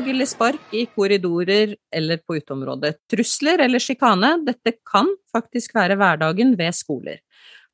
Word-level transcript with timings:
slag 0.00 0.10
eller 0.10 0.26
spark 0.26 0.72
i 0.72 0.86
korridorer 0.86 1.76
eller 1.92 2.16
på 2.16 2.36
uteområdet. 2.36 2.96
Trusler 3.10 3.58
eller 3.58 3.78
sjikane, 3.78 4.38
dette 4.46 4.72
kan 4.88 5.06
faktisk 5.32 5.74
være 5.74 5.96
hverdagen 6.00 6.54
ved 6.56 6.72
skoler. 6.72 7.18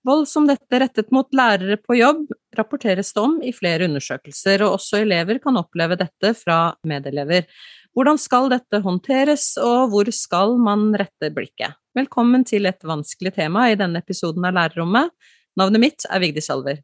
Vold 0.02 0.26
som 0.26 0.46
dette 0.46 0.80
rettet 0.80 1.12
mot 1.12 1.28
lærere 1.30 1.76
på 1.76 1.94
jobb 1.94 2.26
rapporteres 2.56 3.12
det 3.14 3.22
om 3.22 3.36
i 3.42 3.52
flere 3.54 3.86
undersøkelser, 3.86 4.64
og 4.66 4.78
også 4.78 5.04
elever 5.04 5.38
kan 5.38 5.56
oppleve 5.56 5.98
dette 6.00 6.32
fra 6.34 6.74
medelever. 6.82 7.46
Hvordan 7.94 8.18
skal 8.18 8.50
dette 8.50 8.80
håndteres, 8.82 9.56
og 9.62 9.92
hvor 9.92 10.10
skal 10.10 10.56
man 10.58 10.96
rette 10.98 11.30
blikket? 11.30 11.78
Velkommen 11.94 12.44
til 12.44 12.66
et 12.66 12.82
vanskelig 12.82 13.36
tema 13.36 13.68
i 13.70 13.78
denne 13.78 14.02
episoden 14.02 14.46
av 14.46 14.56
Lærerrommet. 14.56 15.14
Navnet 15.56 15.84
mitt 15.84 16.08
er 16.10 16.22
Vigdis 16.22 16.50
Alver. 16.50 16.82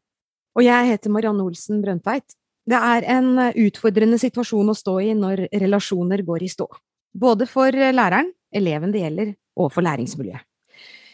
Og 0.55 0.63
jeg 0.63 0.93
heter 0.93 1.11
Marianne 1.11 1.43
Olsen 1.43 1.83
Brøndtveit. 1.83 2.31
Det 2.63 2.79
er 2.79 3.05
en 3.11 3.35
utfordrende 3.59 4.17
situasjon 4.21 4.71
å 4.71 4.77
stå 4.77 4.95
i 5.03 5.11
når 5.17 5.47
relasjoner 5.51 6.23
går 6.23 6.45
i 6.45 6.51
stå. 6.51 6.67
Både 7.13 7.45
for 7.49 7.75
læreren, 7.75 8.31
eleven 8.55 8.93
det 8.93 9.03
gjelder, 9.03 9.33
og 9.59 9.71
for 9.73 9.85
læringsmiljøet. 9.85 10.45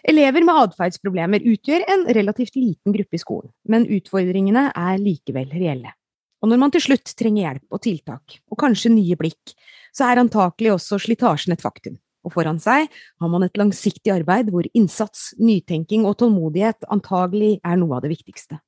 Elever 0.07 0.45
med 0.47 0.55
atferdsproblemer 0.55 1.43
utgjør 1.43 1.83
en 1.91 2.05
relativt 2.15 2.55
liten 2.55 2.93
gruppe 2.95 3.17
i 3.17 3.19
skolen, 3.19 3.51
men 3.67 3.87
utfordringene 3.91 4.69
er 4.71 5.01
likevel 5.01 5.49
reelle. 5.51 5.91
Og 6.39 6.47
når 6.47 6.61
man 6.61 6.71
til 6.71 6.85
slutt 6.85 7.11
trenger 7.19 7.43
hjelp 7.43 7.75
og 7.75 7.81
tiltak, 7.83 8.37
og 8.47 8.59
kanskje 8.61 8.93
nye 8.93 9.17
blikk, 9.19 9.51
så 9.91 10.07
er 10.07 10.21
antakelig 10.21 10.71
også 10.77 11.01
slitasjen 11.03 11.55
et 11.55 11.65
faktum. 11.65 11.97
Og 12.23 12.31
foran 12.35 12.59
seg 12.63 12.87
har 12.87 13.31
man 13.31 13.43
et 13.43 13.59
langsiktig 13.59 14.11
arbeid 14.13 14.51
hvor 14.53 14.67
innsats, 14.75 15.33
nytenking 15.39 16.07
og 16.07 16.17
tålmodighet 16.19 16.87
antagelig 16.91 17.57
er 17.63 17.79
noe 17.79 17.97
av 17.97 18.05
det 18.05 18.13
viktigste. 18.13 18.59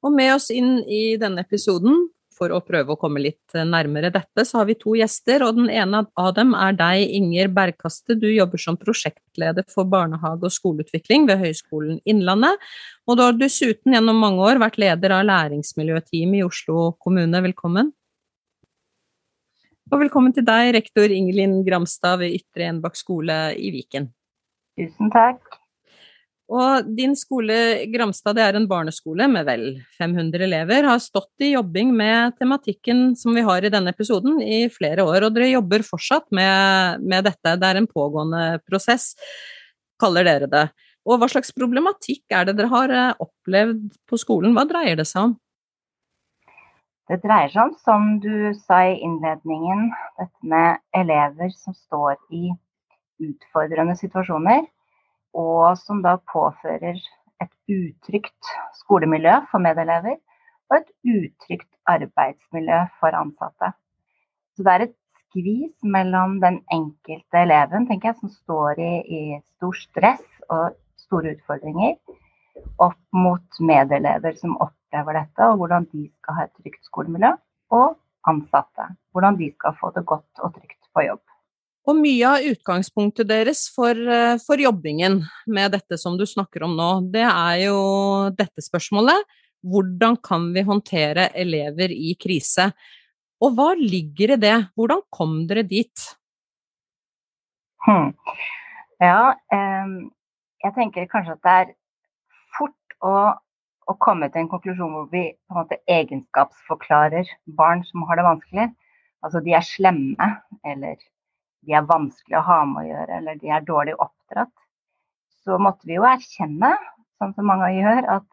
Og 0.00 0.14
med 0.16 0.32
oss 0.34 0.48
inn 0.54 0.78
i 0.88 1.16
denne 1.20 1.44
episoden, 1.44 2.08
for 2.40 2.54
å 2.56 2.62
prøve 2.64 2.94
å 2.94 2.98
komme 3.00 3.20
litt 3.20 3.52
nærmere 3.68 4.08
dette, 4.14 4.46
så 4.48 4.62
har 4.62 4.68
vi 4.70 4.78
to 4.80 4.94
gjester, 4.96 5.44
og 5.44 5.58
den 5.58 5.68
ene 5.68 6.06
av 6.16 6.30
dem 6.38 6.54
er 6.56 6.72
deg, 6.78 7.02
Inger 7.18 7.50
Bergkaste. 7.52 8.16
Du 8.16 8.26
jobber 8.30 8.62
som 8.62 8.78
prosjektleder 8.80 9.66
for 9.68 9.84
barnehage- 9.84 10.48
og 10.48 10.54
skoleutvikling 10.54 11.28
ved 11.28 11.42
Høgskolen 11.44 12.00
Innlandet. 12.08 12.56
Og 13.04 13.18
du 13.18 13.26
har 13.26 13.36
dessuten 13.36 13.92
gjennom 13.92 14.24
mange 14.24 14.46
år 14.48 14.62
vært 14.62 14.80
leder 14.80 15.18
av 15.18 15.26
læringsmiljøteamet 15.28 16.40
i 16.40 16.46
Oslo 16.48 16.94
kommune. 16.96 17.44
Velkommen. 17.50 17.92
Og 19.90 19.98
velkommen 19.98 20.32
til 20.32 20.46
deg, 20.46 20.72
rektor 20.78 21.12
Ingelin 21.12 21.60
Gramstad 21.66 22.22
ved 22.22 22.40
Ytre 22.40 22.70
Enbakk 22.70 22.96
skole 22.96 23.40
i 23.58 23.72
Viken. 23.74 24.08
Tusen 24.80 25.12
takk. 25.12 25.59
Og 26.50 26.88
din 26.98 27.12
skole 27.14 27.54
Gramstad 27.92 28.34
det 28.34 28.42
er 28.42 28.56
en 28.58 28.66
barneskole 28.70 29.28
med 29.30 29.46
vel 29.46 29.64
500 30.00 30.42
elever, 30.48 30.88
har 30.88 31.02
stått 31.02 31.44
i 31.46 31.52
jobbing 31.52 31.92
med 31.94 32.34
tematikken 32.40 33.12
som 33.18 33.36
vi 33.38 33.44
har 33.46 33.62
i 33.62 33.70
denne 33.70 33.92
episoden 33.94 34.40
i 34.42 34.64
flere 34.74 35.04
år, 35.06 35.28
og 35.28 35.36
dere 35.36 35.52
jobber 35.52 35.86
fortsatt 35.86 36.26
med, 36.34 37.04
med 37.06 37.28
dette. 37.28 37.54
Det 37.54 37.68
er 37.68 37.78
en 37.78 37.86
pågående 37.90 38.42
prosess, 38.66 39.12
kaller 40.02 40.26
dere 40.26 40.50
det. 40.50 40.64
Og 41.06 41.20
hva 41.20 41.28
slags 41.30 41.54
problematikk 41.54 42.34
er 42.34 42.48
det 42.48 42.56
dere 42.58 42.72
har 42.74 42.96
eh, 42.96 43.22
opplevd 43.22 43.86
på 44.10 44.18
skolen, 44.20 44.56
hva 44.56 44.66
dreier 44.68 44.98
det 44.98 45.06
seg 45.08 45.30
om? 45.30 45.38
Det 47.10 47.20
dreier 47.22 47.50
seg 47.54 47.62
om, 47.62 47.78
som 47.86 48.10
du 48.22 48.50
sa 48.66 48.82
i 48.90 48.98
innledningen, 49.06 49.88
dette 50.18 50.50
med 50.50 50.82
elever 50.98 51.54
som 51.54 51.78
står 51.78 52.18
i 52.34 52.50
utfordrende 53.22 53.94
situasjoner, 53.98 54.66
og 55.36 55.78
som 55.78 56.02
da 56.04 56.16
påfører 56.32 56.98
et 57.40 57.52
utrygt 57.70 58.50
skolemiljø 58.80 59.36
for 59.50 59.62
medelever 59.62 60.18
og 60.70 60.78
et 60.78 60.90
utrygt 61.16 61.70
arbeidsmiljø 61.90 62.80
for 63.00 63.16
ansatte. 63.16 63.72
Så 64.56 64.66
det 64.66 64.72
er 64.72 64.86
et 64.86 64.96
skvis 65.30 65.86
mellom 65.96 66.38
den 66.42 66.60
enkelte 66.74 67.44
eleven 67.44 67.86
tenker 67.88 68.10
jeg, 68.10 68.20
som 68.20 68.34
står 68.34 68.82
i, 68.82 68.92
i 69.06 69.22
stor 69.56 69.78
stress 69.78 70.26
og 70.50 70.76
store 71.06 71.36
utfordringer, 71.36 71.96
opp 72.82 73.00
mot 73.14 73.62
medelever 73.62 74.36
som 74.38 74.58
opplever 74.60 75.16
dette, 75.20 75.46
og 75.46 75.62
hvordan 75.62 75.86
de 75.94 76.08
skal 76.10 76.36
ha 76.36 76.46
et 76.46 76.54
trygt 76.58 76.84
skolemiljø. 76.90 77.34
Og 77.70 77.94
ansatte. 78.28 78.86
Hvordan 79.12 79.38
de 79.38 79.50
skal 79.54 79.76
få 79.80 79.92
det 79.96 80.06
godt 80.06 80.44
og 80.44 80.54
trygt 80.54 80.88
på 80.94 81.04
jobb. 81.06 81.22
Og 81.88 81.96
mye 81.96 82.28
av 82.28 82.46
utgangspunktet 82.50 83.28
deres 83.28 83.64
for, 83.72 83.96
eh, 83.96 84.36
for, 84.44 84.60
jobbingen 84.60 85.22
med 85.46 85.72
dette 85.72 85.98
som 85.98 86.18
du 86.18 86.26
snakker 86.26 86.64
om 86.66 86.76
nå, 86.76 86.90
det 87.10 87.24
er 87.24 87.66
jo 87.66 88.30
dette 88.36 88.60
spørsmålet. 88.60 89.24
Hvordan 89.64 90.16
kan 90.22 90.52
vi 90.52 90.64
håndtere 90.64 91.30
elever 91.34 91.92
i 91.92 92.14
krise? 92.20 92.70
Og 93.40 93.56
hva 93.56 93.72
ligger 93.76 94.36
i 94.36 94.40
det? 94.40 94.56
Hvordan 94.76 95.00
kom 95.10 95.46
dere 95.48 95.64
dit? 95.64 96.06
Hmm. 97.86 98.12
Ja, 99.00 99.32
eh, 99.52 99.92
jeg 100.64 100.74
tenker 100.76 101.08
kanskje 101.08 101.38
at 101.38 101.44
det 101.44 101.58
er 101.60 101.76
å, 103.00 103.14
å 103.88 103.96
komme 104.02 104.28
til 104.30 104.44
en 104.44 104.50
konklusjon 104.50 104.92
hvor 104.94 105.08
vi 105.12 105.30
på 105.32 105.54
en 105.54 105.60
måte 105.62 105.80
egenskapsforklarer 105.90 107.28
barn 107.58 107.84
som 107.88 108.04
har 108.08 108.20
det 108.20 108.26
vanskelig. 108.26 108.68
Altså 109.24 109.42
de 109.44 109.54
er 109.56 109.66
slemme, 109.66 110.28
eller 110.64 110.96
de 111.66 111.76
er 111.76 111.86
vanskelig 111.88 112.38
å 112.38 112.46
ha 112.46 112.58
med 112.68 112.82
å 112.82 112.88
gjøre, 112.88 113.18
eller 113.20 113.38
de 113.40 113.52
er 113.52 113.66
dårlig 113.66 113.96
oppdratt. 113.98 114.52
Så 115.44 115.58
måtte 115.62 115.88
vi 115.88 115.96
jo 115.96 116.06
erkjenne, 116.08 116.72
sånn 117.20 117.34
som 117.36 117.48
mange 117.48 117.70
gjør, 117.76 118.06
at 118.18 118.26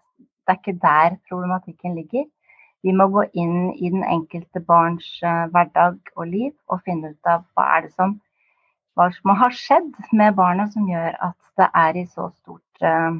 det 0.47 0.53
er 0.53 0.59
ikke 0.61 0.79
der 0.83 1.17
problematikken 1.29 1.95
ligger. 1.99 2.27
Vi 2.85 2.93
må 2.95 3.07
gå 3.11 3.25
inn 3.35 3.71
i 3.73 3.89
den 3.91 4.05
enkelte 4.07 4.61
barns 4.63 5.07
uh, 5.25 5.47
hverdag 5.51 5.97
og 6.15 6.29
liv 6.29 6.53
og 6.71 6.83
finne 6.85 7.11
ut 7.11 7.31
av 7.31 7.43
hva 7.57 7.65
er 7.75 7.87
det 7.87 7.95
som, 7.95 8.13
hva 8.95 9.09
som 9.15 9.33
har 9.41 9.55
skjedd 9.55 9.89
med 10.15 10.37
barnet 10.37 10.71
som 10.75 10.87
gjør 10.87 11.17
at 11.29 11.37
det 11.59 11.67
er 11.81 11.99
i 11.99 12.05
så 12.05 12.29
stort 12.37 12.85
uh, 12.85 13.17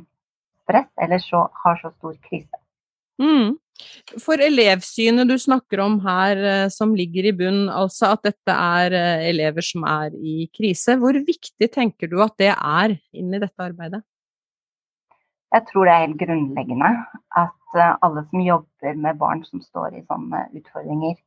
stress 0.63 0.89
eller 1.03 1.23
så, 1.23 1.47
har 1.63 1.81
så 1.81 1.91
stor 1.97 2.15
krise. 2.29 2.61
Mm. 3.21 3.55
For 4.23 4.41
elevsynet 4.41 5.29
du 5.29 5.35
snakker 5.39 5.81
om 5.83 5.99
her, 6.01 6.37
eh, 6.37 6.69
som 6.73 6.95
ligger 6.97 7.29
i 7.29 7.33
bunn, 7.35 7.67
altså 7.69 8.13
at 8.15 8.23
dette 8.25 8.53
er 8.53 8.95
eh, 8.97 9.25
elever 9.29 9.65
som 9.65 9.85
er 9.89 10.15
i 10.17 10.47
krise, 10.55 10.97
hvor 11.01 11.17
viktig 11.27 11.69
tenker 11.73 12.09
du 12.09 12.17
at 12.23 12.37
det 12.41 12.53
er 12.55 12.97
inn 13.13 13.33
i 13.33 13.41
dette 13.41 13.61
arbeidet? 13.61 14.01
Jeg 15.53 15.63
tror 15.69 15.87
det 15.87 15.93
er 15.93 16.03
helt 16.05 16.19
grunnleggende 16.23 16.91
at 17.43 17.77
eh, 17.77 17.93
alle 18.01 18.25
som 18.31 18.43
jobber 18.43 19.01
med 19.05 19.21
barn 19.21 19.45
som 19.45 19.61
står 19.61 19.99
i 19.99 20.05
sånne 20.07 20.47
utfordringer, 20.57 21.17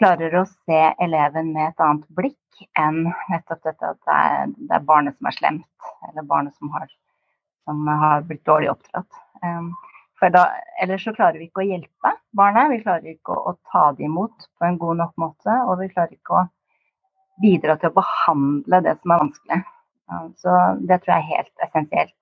klarer 0.00 0.40
å 0.40 0.46
se 0.48 0.82
eleven 1.04 1.52
med 1.54 1.70
et 1.70 1.84
annet 1.84 2.04
blikk 2.16 2.38
enn 2.78 3.06
nettopp 3.32 3.64
dette 3.64 3.94
at 3.94 4.00
det 4.04 4.18
er, 4.18 4.52
det 4.58 4.76
er 4.76 4.88
barnet 4.88 5.16
som 5.16 5.28
er 5.28 5.36
slemt, 5.38 5.92
eller 6.10 6.28
barnet 6.28 6.56
som 6.58 6.72
har 6.74 6.90
som 7.64 7.86
har 7.86 8.24
blitt 8.26 8.44
dårlig 8.46 8.70
oppdratt. 8.72 9.20
For 10.22 10.30
da, 10.30 10.46
ellers 10.78 11.02
så 11.02 11.10
klarer 11.16 11.40
vi 11.40 11.48
ikke 11.48 11.64
å 11.64 11.66
hjelpe 11.66 12.12
barnet. 12.38 12.70
Vi 12.70 12.82
klarer 12.84 13.14
ikke 13.16 13.34
å, 13.34 13.50
å 13.50 13.72
ta 13.72 13.88
det 13.98 14.06
imot 14.06 14.46
på 14.54 14.68
en 14.68 14.78
god 14.78 15.00
nok 15.02 15.16
måte. 15.18 15.56
Og 15.66 15.80
vi 15.80 15.90
klarer 15.90 16.14
ikke 16.14 16.38
å 16.38 16.44
bidra 17.42 17.74
til 17.82 17.90
å 17.90 17.96
behandle 17.96 18.82
det 18.86 18.94
som 19.00 19.14
er 19.14 19.22
vanskelig. 19.24 19.62
Så 20.38 20.58
det 20.86 21.00
tror 21.02 21.16
jeg 21.16 21.22
er 21.24 21.30
helt 21.40 21.66
essensielt. 21.66 22.18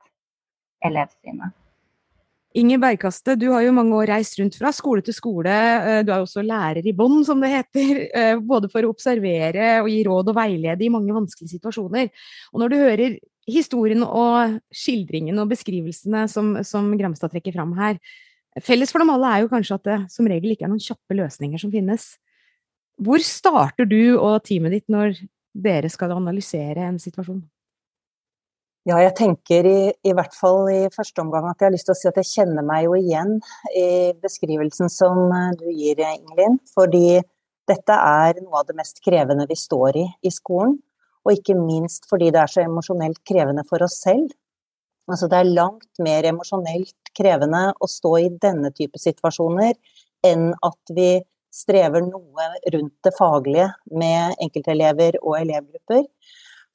Elevsynet. 0.89 1.57
Inger 2.57 2.81
Bergkaste, 2.83 3.37
du 3.39 3.51
har 3.53 3.63
jo 3.63 3.75
mange 3.77 3.95
år 3.95 4.09
reist 4.11 4.39
rundt 4.41 4.57
fra 4.59 4.73
skole 4.75 5.05
til 5.07 5.15
skole. 5.15 5.53
Eh, 5.53 6.01
du 6.03 6.09
er 6.11 6.25
også 6.25 6.43
lærer 6.43 6.83
i 6.83 6.95
bånn, 6.97 7.21
som 7.27 7.43
det 7.43 7.53
heter. 7.53 8.01
Eh, 8.21 8.41
både 8.43 8.71
for 8.73 8.83
å 8.83 8.91
observere 8.91 9.77
og 9.85 9.91
gi 9.93 10.01
råd 10.09 10.33
og 10.33 10.39
veilede 10.41 10.83
i 10.83 10.91
mange 10.91 11.15
vanskelige 11.15 11.53
situasjoner. 11.53 12.09
Og 12.51 12.63
når 12.65 12.73
du 12.73 12.77
hører 12.81 13.21
historien 13.53 14.05
og 14.07 14.59
skildringen 14.75 15.39
og 15.43 15.51
beskrivelsene 15.53 16.27
som, 16.31 16.55
som 16.67 16.91
Gramstad 16.99 17.33
trekker 17.33 17.55
fram 17.57 17.77
her, 17.79 18.01
felles 18.65 18.91
for 18.93 19.03
dem 19.03 19.13
alle 19.15 19.31
er 19.31 19.45
jo 19.45 19.53
kanskje 19.53 19.79
at 19.79 19.87
det 19.87 19.99
som 20.13 20.29
regel 20.31 20.55
ikke 20.55 20.67
er 20.67 20.73
noen 20.73 20.83
kjappe 20.83 21.17
løsninger 21.19 21.63
som 21.63 21.73
finnes. 21.73 22.13
Hvor 23.01 23.23
starter 23.25 23.89
du 23.89 24.19
og 24.19 24.43
teamet 24.45 24.77
ditt 24.77 24.93
når 24.93 25.17
dere 25.57 25.91
skal 25.91 26.13
analysere 26.15 26.85
en 26.89 27.01
situasjon? 27.01 27.41
Ja, 28.89 28.97
jeg 29.03 29.13
tenker 29.19 29.67
i, 29.69 29.81
i, 29.93 30.13
hvert 30.17 30.33
fall 30.33 30.65
i 30.73 30.89
første 30.95 31.21
omgang 31.21 31.45
at 31.51 31.61
jeg 31.61 31.69
har 31.69 31.75
lyst 31.75 31.87
til 31.89 31.93
å 31.93 31.99
si 31.99 32.09
at 32.09 32.17
jeg 32.17 32.31
kjenner 32.31 32.65
meg 32.65 32.87
jo 32.87 32.95
igjen 32.97 33.35
i 33.77 33.89
beskrivelsen 34.23 34.89
som 34.93 35.27
eh, 35.37 35.51
du 35.61 35.67
gir, 35.69 36.01
Ingelin. 36.01 36.57
Fordi 36.73 37.21
dette 37.69 37.97
er 37.97 38.41
noe 38.41 38.63
av 38.63 38.71
det 38.71 38.79
mest 38.79 39.03
krevende 39.05 39.45
vi 39.51 39.59
står 39.59 40.01
i 40.01 40.07
i 40.25 40.33
skolen. 40.33 40.79
Og 41.27 41.35
ikke 41.37 41.57
minst 41.59 42.09
fordi 42.11 42.31
det 42.35 42.43
er 42.43 42.53
så 42.53 42.65
emosjonelt 42.65 43.21
krevende 43.29 43.65
for 43.69 43.83
oss 43.85 43.99
selv. 44.03 44.31
Altså 45.11 45.27
det 45.31 45.41
er 45.41 45.55
langt 45.57 46.03
mer 46.03 46.29
emosjonelt 46.29 47.13
krevende 47.17 47.71
å 47.81 47.89
stå 47.91 48.15
i 48.21 48.31
denne 48.43 48.71
type 48.77 49.01
situasjoner 49.01 49.75
enn 50.27 50.51
at 50.67 50.95
vi 50.95 51.11
strever 51.51 52.05
noe 52.07 52.47
rundt 52.75 52.97
det 53.07 53.13
faglige 53.17 53.67
med 53.91 54.37
enkeltelever 54.45 55.19
og 55.23 55.41
elevgrupper. 55.41 56.05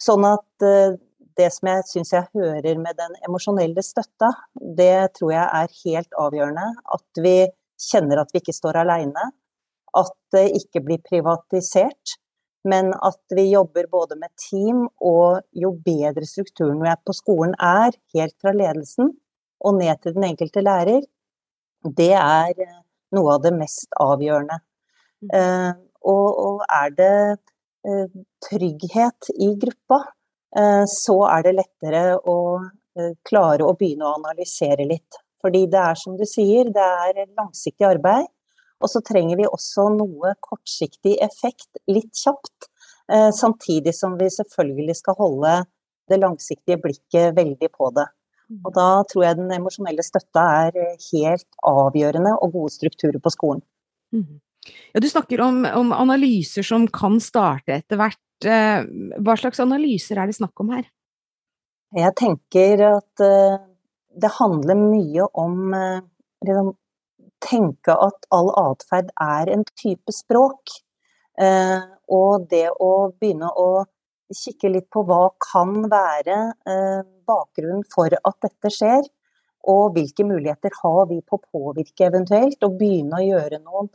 Sånn 0.02 0.26
at 0.28 0.66
eh, 0.68 0.98
det 1.40 1.48
som 1.56 1.70
jeg 1.70 1.88
syns 1.90 2.12
jeg 2.16 2.28
hører 2.36 2.80
med 2.82 2.98
den 3.00 3.16
emosjonelle 3.28 3.84
støtta, 3.84 4.32
det 4.56 5.16
tror 5.18 5.34
jeg 5.36 5.46
er 5.62 5.80
helt 5.84 6.20
avgjørende. 6.20 6.68
At 6.96 7.24
vi 7.24 7.38
kjenner 7.82 8.22
at 8.22 8.32
vi 8.34 8.44
ikke 8.44 8.56
står 8.56 8.84
aleine. 8.84 9.32
at 9.96 10.12
det 10.36 10.50
ikke 10.58 10.82
blir 10.84 11.00
privatisert. 11.08 12.18
Men 12.66 12.94
at 13.06 13.22
vi 13.38 13.50
jobber 13.52 13.86
både 13.92 14.18
med 14.18 14.32
team, 14.42 14.88
og 14.98 15.44
jo 15.54 15.72
bedre 15.86 16.26
strukturen 16.26 16.82
vi 16.82 16.90
er 16.90 17.02
på 17.06 17.14
skolen 17.14 17.54
er, 17.62 17.94
helt 18.18 18.36
fra 18.42 18.56
ledelsen 18.56 19.12
og 19.66 19.78
ned 19.78 20.02
til 20.02 20.16
den 20.18 20.26
enkelte 20.32 20.64
lærer, 20.66 21.06
det 21.86 22.14
er 22.18 22.54
eh, 22.66 22.80
noe 23.16 23.36
av 23.36 23.44
det 23.44 23.54
mest 23.56 23.94
avgjørende. 24.02 24.58
Mm. 25.26 25.30
Eh, 25.40 25.74
og, 26.06 26.62
er 26.70 26.92
det 26.98 27.14
eh, 27.88 28.18
trygghet 28.50 29.32
i 29.42 29.54
gruppa, 29.62 30.04
så 30.88 31.16
er 31.28 31.42
det 31.44 31.52
lettere 31.58 32.02
å 32.16 32.36
klare 33.28 33.66
å 33.68 33.74
begynne 33.76 34.06
å 34.08 34.14
analysere 34.22 34.86
litt. 34.88 35.18
Fordi 35.44 35.66
det 35.68 35.82
er 35.82 35.98
som 36.00 36.14
du 36.16 36.24
sier, 36.30 36.70
det 36.72 36.86
er 37.10 37.26
langsiktig 37.36 37.84
arbeid. 37.84 38.30
Og 38.84 38.92
så 38.92 39.02
trenger 39.06 39.40
vi 39.40 39.48
også 39.48 39.88
noe 39.96 40.36
kortsiktig 40.44 41.16
effekt 41.24 41.80
litt 41.90 42.12
kjapt. 42.20 42.70
Eh, 43.12 43.32
samtidig 43.36 43.94
som 43.96 44.18
vi 44.20 44.30
selvfølgelig 44.34 44.98
skal 45.00 45.18
holde 45.20 45.56
det 46.10 46.20
langsiktige 46.22 46.80
blikket 46.82 47.36
veldig 47.38 47.70
på 47.74 47.90
det. 47.96 48.08
Og 48.62 48.74
da 48.76 48.90
tror 49.10 49.24
jeg 49.26 49.38
den 49.40 49.54
emosjonelle 49.56 50.04
støtta 50.06 50.42
er 50.68 50.76
helt 51.08 51.48
avgjørende, 51.66 52.36
og 52.46 52.52
gode 52.54 52.74
strukturer 52.76 53.18
på 53.18 53.32
skolen. 53.34 53.64
Mm. 54.14 54.38
Ja, 54.94 55.02
du 55.02 55.08
snakker 55.10 55.42
om, 55.42 55.64
om, 55.66 55.94
analyser 55.94 56.66
som 56.66 56.86
kan 56.94 57.18
starte 57.22 57.80
etter 57.80 57.98
hvert. 57.98 58.22
Eh, 58.46 58.86
hva 59.18 59.38
slags 59.40 59.64
analyser 59.64 60.22
er 60.22 60.30
det 60.30 60.38
snakk 60.38 60.62
om 60.62 60.76
her? 60.76 60.86
Jeg 61.96 62.14
tenker 62.20 62.82
at 62.90 63.22
det 64.20 64.32
handler 64.36 64.76
mye 64.76 65.28
om 65.38 65.74
tenke 67.44 67.94
at 67.94 68.28
all 68.36 68.52
atferd 68.60 69.12
er 69.22 69.52
en 69.54 69.66
type 69.76 70.14
språk. 70.14 70.78
Eh, 71.42 71.82
og 72.16 72.48
det 72.52 72.70
å 72.80 73.12
begynne 73.20 73.50
å 73.50 73.86
kikke 74.34 74.72
litt 74.72 74.88
på 74.94 75.04
hva 75.06 75.28
kan 75.44 75.86
være 75.92 76.38
eh, 76.70 77.02
bakgrunnen 77.28 77.84
for 77.92 78.14
at 78.16 78.38
dette 78.46 78.72
skjer, 78.74 79.06
og 79.66 79.96
hvilke 79.96 80.26
muligheter 80.26 80.74
har 80.84 81.06
vi 81.10 81.22
på 81.26 81.40
å 81.40 81.46
påvirke 81.46 82.08
eventuelt, 82.08 82.58
og 82.66 82.78
begynne 82.80 83.20
å 83.20 83.26
gjøre 83.26 83.62
noen 83.64 83.90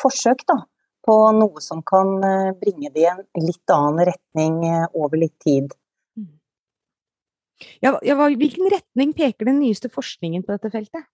forsøk 0.00 0.42
da, 0.50 0.60
på 1.06 1.16
noe 1.38 1.62
som 1.62 1.82
kan 1.86 2.16
eh, 2.26 2.52
bringe 2.58 2.90
det 2.94 3.04
i 3.04 3.10
en 3.10 3.24
litt 3.42 3.74
annen 3.74 4.06
retning 4.10 4.62
eh, 4.66 4.86
over 4.94 5.22
litt 5.22 5.36
tid. 5.42 5.74
Mm. 6.18 6.32
Ja, 7.84 7.94
hvilken 8.02 8.70
retning 8.72 9.14
peker 9.16 9.50
den 9.50 9.60
nyeste 9.62 9.90
forskningen 9.92 10.46
på 10.46 10.56
dette 10.56 10.72
feltet? 10.74 11.06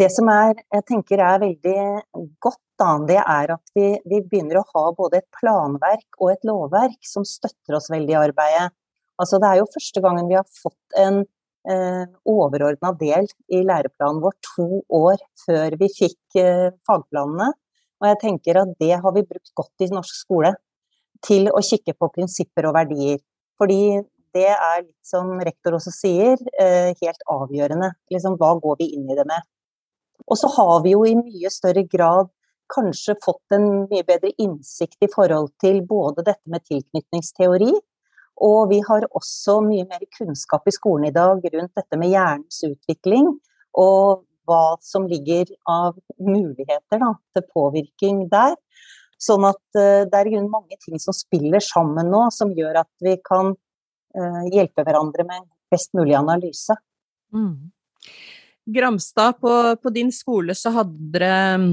Det 0.00 0.08
som 0.14 0.28
er, 0.32 0.54
jeg 0.72 0.84
tenker 0.88 1.20
er 1.20 1.42
veldig 1.42 1.80
godt, 2.40 2.62
da, 2.80 2.92
det 3.04 3.18
er 3.20 3.50
at 3.52 3.72
vi, 3.76 3.88
vi, 4.08 4.22
begynner 4.24 4.62
å 4.62 4.68
ha 4.70 4.84
både 4.96 5.18
et 5.20 5.26
planverk 5.36 6.16
og 6.22 6.30
et 6.32 6.46
lovverk 6.48 6.96
som 7.04 7.26
støtter 7.28 7.76
oss 7.76 7.90
veldig 7.92 8.14
i 8.14 8.20
arbeidet. 8.22 8.70
Altså, 9.20 9.36
det 9.42 9.50
er 9.50 9.60
jo 9.60 9.68
første 9.74 10.00
gangen 10.00 10.30
vi 10.30 10.38
har 10.38 10.46
fått 10.48 10.96
en 11.02 11.20
eh, 11.68 12.06
overordna 12.24 12.94
del 13.02 13.28
i 13.52 13.60
læreplanen 13.68 14.22
vår 14.24 14.38
to 14.48 14.80
år 15.02 15.20
før 15.42 15.76
vi 15.82 15.90
fikk 15.98 16.40
eh, 16.40 16.70
fagplanene. 16.88 17.50
Og 18.00 18.08
jeg 18.08 18.20
tenker 18.24 18.62
at 18.62 18.72
det 18.80 18.94
har 19.04 19.16
vi 19.18 19.26
brukt 19.28 19.52
godt 19.60 19.84
i 19.84 19.92
norsk 19.92 20.16
skole. 20.22 20.56
Til 21.20 21.52
å 21.52 21.60
kikke 21.60 21.92
på 22.00 22.08
prinsipper 22.14 22.70
og 22.70 22.78
verdier. 22.78 23.20
Fordi 23.60 24.00
det 24.32 24.48
er 24.48 24.80
litt 24.86 25.04
som 25.04 25.34
rektor 25.44 25.76
også 25.76 25.92
sier, 25.92 26.40
eh, 26.56 26.96
helt 26.96 27.24
avgjørende. 27.28 27.92
Liksom, 28.08 28.40
hva 28.40 28.54
går 28.64 28.80
vi 28.80 28.94
inn 28.96 29.10
i 29.12 29.18
det 29.18 29.28
med? 29.28 29.44
Og 30.26 30.38
så 30.38 30.50
har 30.56 30.82
vi 30.84 30.94
jo 30.94 31.04
i 31.08 31.16
mye 31.18 31.50
større 31.52 31.84
grad 31.88 32.30
kanskje 32.70 33.16
fått 33.24 33.56
en 33.56 33.66
mye 33.90 34.04
bedre 34.06 34.30
innsikt 34.38 35.02
i 35.02 35.10
forhold 35.10 35.50
til 35.62 35.80
både 35.86 36.24
dette 36.26 36.50
med 36.50 36.62
tilknytningsteori, 36.70 37.72
og 38.40 38.60
vi 38.70 38.80
har 38.86 39.04
også 39.10 39.58
mye 39.66 39.84
mer 39.88 40.04
kunnskap 40.16 40.68
i 40.68 40.74
skolen 40.74 41.10
i 41.10 41.14
dag 41.14 41.42
rundt 41.54 41.76
dette 41.76 41.98
med 42.00 42.12
hjernens 42.14 42.62
utvikling, 42.64 43.34
og 43.76 44.22
hva 44.48 44.76
som 44.82 45.06
ligger 45.10 45.50
av 45.68 45.98
muligheter 46.18 47.02
da, 47.02 47.12
til 47.34 47.46
påvirkning 47.52 48.24
der. 48.32 48.56
Sånn 49.20 49.44
at 49.44 49.60
uh, 49.76 50.06
det 50.08 50.22
er 50.22 50.48
mange 50.48 50.78
ting 50.80 50.98
som 51.02 51.14
spiller 51.14 51.60
sammen 51.62 52.08
nå, 52.10 52.24
som 52.32 52.54
gjør 52.56 52.80
at 52.82 52.90
vi 53.04 53.18
kan 53.20 53.52
uh, 53.52 54.42
hjelpe 54.48 54.86
hverandre 54.86 55.26
med 55.28 55.44
best 55.70 55.92
mulig 55.94 56.16
analyse. 56.18 56.74
Mm. 57.36 57.70
Gramstad, 58.66 59.40
på, 59.40 59.76
på, 59.82 59.90
din 59.90 60.12
skole 60.12 60.54
så 60.54 60.72
hadde 60.74 61.12
dere 61.14 61.36
mm, 61.58 61.70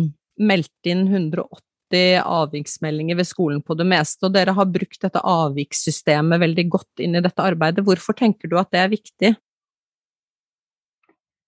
meldt 0.48 0.90
inn 0.90 1.04
180 1.08 2.24
avviksmeldinger 2.24 3.20
ved 3.20 3.28
skolen 3.28 3.62
på 3.64 3.76
det 3.80 3.88
meste, 3.88 4.28
og 4.28 4.34
dere 4.36 4.56
har 4.56 4.72
brukt 4.72 5.02
dette 5.04 5.22
avvikssystemet 5.22 6.42
veldig 6.42 6.66
godt 6.72 7.04
inn 7.04 7.16
i 7.16 7.24
dette 7.24 7.44
arbeidet. 7.44 7.86
Hvorfor 7.86 8.18
tenker 8.18 8.50
du 8.52 8.58
at 8.60 8.72
det 8.74 8.82
er 8.82 8.92
viktig? 8.92 9.36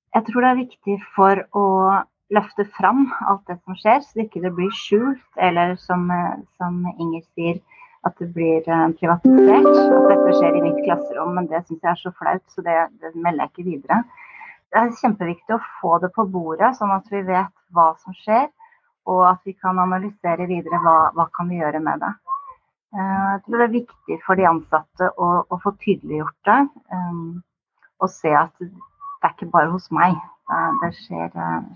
Jeg 0.09 0.25
tror 0.25 0.45
det 0.45 0.51
er 0.51 0.61
viktig 0.63 0.95
for 1.15 1.43
å 1.57 1.65
løfte 2.33 2.65
fram 2.77 3.07
alt 3.29 3.43
det 3.49 3.57
som 3.63 3.77
skjer, 3.77 4.01
så 4.05 4.17
det 4.17 4.27
ikke 4.27 4.53
blir 4.53 4.71
skjult, 4.75 5.27
eller 5.41 5.75
som, 5.81 6.07
som 6.61 6.81
Inger 6.97 7.23
sier, 7.33 7.59
at 8.07 8.15
det 8.21 8.29
blir 8.31 8.63
eh, 8.63 8.87
privatisert. 9.01 9.67
At 9.67 10.09
dette 10.13 10.35
skjer 10.37 10.55
i 10.55 10.63
mitt 10.63 10.79
klasserom, 10.85 11.33
men 11.35 11.49
det 11.51 11.65
syns 11.65 11.81
jeg 11.83 11.91
er 11.91 11.99
så 11.99 12.13
flaut, 12.15 12.45
så 12.53 12.63
det, 12.65 12.77
det 13.01 13.11
melder 13.17 13.47
jeg 13.47 13.53
ikke 13.53 13.69
videre 13.73 14.03
det 14.69 14.79
er 14.79 14.95
kjempeviktig 15.01 15.55
å 15.55 15.63
få 15.79 15.97
det 16.03 16.11
på 16.15 16.25
bordet, 16.29 16.75
sånn 16.77 16.93
at 16.93 17.07
vi 17.09 17.23
vet 17.25 17.53
hva 17.73 17.91
som 18.03 18.15
skjer. 18.21 18.49
Og 19.09 19.23
at 19.25 19.39
vi 19.47 19.55
kan 19.57 19.79
analysere 19.81 20.45
videre 20.49 20.77
hva, 20.83 20.97
hva 21.17 21.25
kan 21.33 21.49
vi 21.49 21.57
gjøre 21.57 21.81
med 21.81 22.03
det. 22.03 22.11
Eh, 22.93 23.29
jeg 23.33 23.41
tror 23.45 23.57
det 23.57 23.65
er 23.65 23.77
viktig 23.77 24.17
for 24.25 24.37
de 24.37 24.45
ansatte 24.49 25.09
å, 25.17 25.29
å 25.49 25.59
få 25.63 25.73
tydeliggjort 25.81 26.49
det. 26.49 26.59
Um, 26.93 27.39
og 27.99 28.11
se 28.13 28.33
at 28.37 28.53
det 28.61 28.69
er 29.25 29.33
ikke 29.33 29.49
bare 29.55 29.73
hos 29.73 29.89
meg. 29.95 30.17
Det 30.81 30.93
skjer, 30.97 31.33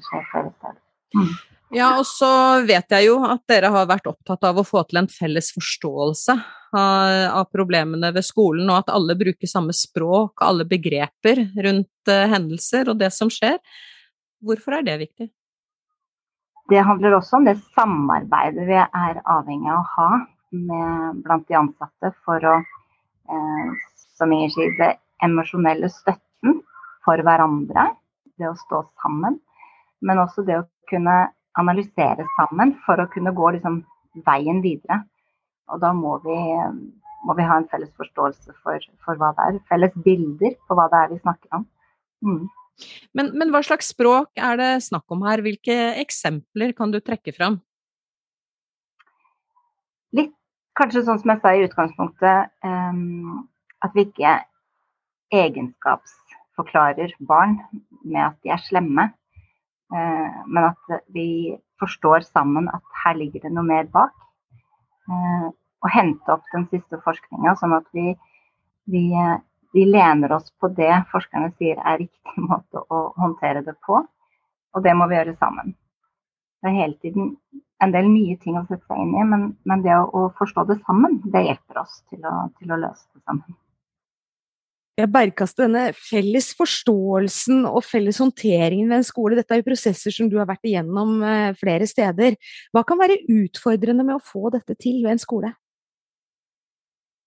skjer 0.08 0.24
flere 0.32 0.50
steder. 0.54 0.80
Mm. 1.14 1.34
Ja, 1.74 1.88
og 1.98 2.06
så 2.06 2.30
vet 2.68 2.92
jeg 2.94 3.08
jo 3.08 3.16
at 3.26 3.42
dere 3.50 3.72
har 3.74 3.88
vært 3.90 4.06
opptatt 4.10 4.46
av 4.46 4.60
å 4.62 4.66
få 4.68 4.84
til 4.86 5.02
en 5.02 5.10
felles 5.10 5.50
forståelse 5.56 6.36
av, 6.78 7.46
problemene 7.54 8.12
ved 8.14 8.26
skolen, 8.26 8.70
og 8.70 8.84
at 8.84 8.92
alle 8.94 9.16
bruker 9.18 9.50
samme 9.50 9.74
språk, 9.74 10.42
alle 10.46 10.68
begreper 10.70 11.42
rundt 11.66 12.12
uh, 12.12 12.26
hendelser 12.30 12.92
og 12.94 13.00
det 13.02 13.10
som 13.14 13.32
skjer. 13.34 13.58
Hvorfor 14.44 14.78
er 14.80 14.86
det 14.86 15.00
viktig? 15.02 15.30
Det 16.70 16.86
handler 16.86 17.18
også 17.18 17.40
om 17.40 17.48
det 17.50 17.58
samarbeidet 17.76 18.68
vi 18.70 18.78
er 18.80 19.20
avhengig 19.30 19.72
av 19.74 19.82
å 19.82 19.90
ha 19.98 20.10
med, 20.54 21.24
blant 21.26 21.48
de 21.50 21.58
ansatte 21.60 22.14
for 22.24 22.46
å, 22.48 22.56
eh, 23.34 23.74
som 24.18 24.32
Inger 24.32 24.54
sier, 24.54 24.76
det 24.80 24.92
emosjonelle 25.26 25.90
støtten 25.92 26.62
for 27.04 27.20
hverandre. 27.26 27.90
Det 28.40 28.48
å 28.50 28.56
stå 28.58 28.86
sammen. 29.04 29.42
Men 30.02 30.22
også 30.24 30.46
det 30.48 30.62
å 30.62 30.68
kunne 30.90 31.18
analysere 31.60 32.26
sammen 32.38 32.76
for 32.86 33.02
å 33.02 33.10
kunne 33.14 33.34
gå 33.36 33.54
liksom, 33.56 33.82
veien 34.28 34.62
videre. 34.64 35.02
Og 35.72 35.82
da 35.82 35.94
må 35.96 36.18
vi, 36.26 36.38
må 37.28 37.36
vi, 37.38 37.46
ha 37.48 37.60
en 37.60 37.70
felles 37.72 37.92
forståelse 38.00 38.56
for, 38.64 38.90
for, 39.06 39.20
hva 39.20 39.32
det 39.38 39.48
er. 39.48 39.62
Felles 39.70 39.96
bilder 40.06 40.58
på 40.68 40.78
hva 40.78 40.90
det 40.92 41.00
er 41.00 41.14
vi 41.14 41.22
snakker 41.22 41.60
om. 41.60 41.66
Mm. 42.26 42.44
Men, 43.14 43.30
men, 43.38 43.52
hva 43.54 43.62
slags 43.66 43.92
språk 43.94 44.32
er 44.40 44.58
det 44.60 44.72
snakk 44.88 45.06
om 45.14 45.24
her? 45.28 45.44
Hvilke 45.46 45.78
eksempler 46.02 46.74
kan 46.78 46.94
du 46.94 47.00
trekke 47.00 47.36
fram? 47.36 47.60
Litt 50.18 50.34
kanskje 50.78 51.06
sånn 51.06 51.22
som 51.22 51.34
jeg 51.34 51.44
sa 51.44 51.54
i 51.54 51.66
utgangspunktet, 51.68 52.54
um, 52.66 53.44
at 53.86 53.94
vi 53.98 54.08
ikke 54.08 54.40
egenskapsforklarer 55.34 57.14
barn 57.30 57.60
med 58.02 58.24
at 58.26 58.38
de 58.46 58.54
er 58.54 58.62
slemme. 58.66 59.12
Eh, 59.92 60.38
men 60.48 60.70
at 60.70 60.94
vi 61.14 61.56
forstår 61.82 62.26
sammen 62.30 62.70
at 62.72 62.84
her 63.04 63.18
ligger 63.20 63.44
det 63.44 63.52
noe 63.54 63.68
mer 63.68 63.90
bak. 63.92 64.14
Eh, 65.10 65.50
og 65.84 65.92
hente 65.92 66.32
opp 66.32 66.46
den 66.54 66.66
siste 66.72 67.00
forskninga, 67.04 67.58
sånn 67.60 67.76
at 67.76 67.88
vi, 67.96 68.14
vi, 68.88 69.04
vi, 69.76 69.84
lener 69.84 70.32
oss 70.38 70.48
på 70.64 70.70
det 70.78 70.94
forskerne 71.12 71.52
sier 71.58 71.82
er 71.84 72.00
riktig 72.06 72.46
måte 72.50 72.86
å 72.88 73.10
håndtere 73.20 73.66
det 73.68 73.76
på. 73.86 74.00
Og 74.74 74.86
det 74.86 74.96
må 74.98 75.10
vi 75.10 75.20
gjøre 75.20 75.36
sammen. 75.42 75.76
Det 76.64 76.72
er 76.72 76.80
hele 76.80 76.98
tiden 77.04 77.34
en 77.84 77.92
del 77.92 78.08
nye 78.08 78.38
ting 78.40 78.56
å 78.56 78.64
sette 78.70 78.86
seg 78.88 79.02
inn 79.04 79.12
i, 79.20 79.26
men, 79.28 79.50
men 79.68 79.84
det 79.84 79.92
å, 79.98 80.08
å, 80.08 80.30
forstå 80.40 80.64
det 80.70 80.80
sammen, 80.86 81.20
det 81.34 81.44
hjelper 81.50 81.82
oss 81.84 82.00
til 82.08 82.24
å, 82.24 82.48
til 82.58 82.72
å 82.72 82.80
løse 82.80 83.04
det 83.12 83.26
sammen 83.26 83.58
bergkaste 84.98 85.66
denne 85.66 85.88
felles 85.98 86.52
forståelsen 86.58 87.64
og 87.66 87.82
felles 87.88 88.20
håndteringen 88.22 88.92
ved 88.92 89.02
en 89.02 89.08
skole. 89.08 89.38
Dette 89.40 89.56
er 89.56 89.64
jo 89.64 89.70
prosesser 89.72 90.14
som 90.14 90.30
du 90.30 90.38
har 90.38 90.50
vært 90.50 90.70
igjennom 90.70 91.18
eh, 91.26 91.56
flere 91.58 91.88
steder. 91.90 92.38
Hva 92.74 92.86
kan 92.86 93.02
være 93.02 93.24
utfordrende 93.26 94.06
med 94.06 94.20
å 94.20 94.24
få 94.24 94.54
dette 94.54 94.78
til 94.78 95.02
ved 95.02 95.16
en 95.16 95.24
skole? 95.24 95.54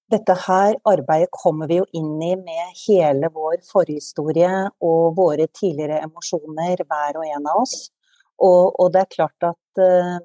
Dette 0.07 0.37
her 0.39 0.77
arbeidet 0.87 1.33
kommer 1.35 1.67
vi 1.67 1.81
jo 1.81 1.89
inn 1.99 2.15
i 2.23 2.37
med 2.39 2.79
hele 2.85 3.27
vår 3.35 3.59
forhistorie 3.67 4.53
og 4.87 5.17
våre 5.19 5.49
tidligere 5.51 5.99
emosjoner, 6.07 6.85
hver 6.87 7.19
og 7.19 7.27
en 7.27 7.51
av 7.51 7.65
oss. 7.65 7.89
Og, 8.39 8.77
og 8.79 8.93
det 8.95 9.03
er 9.03 9.15
klart 9.17 9.49
at 9.49 9.83
uh, 9.83 10.21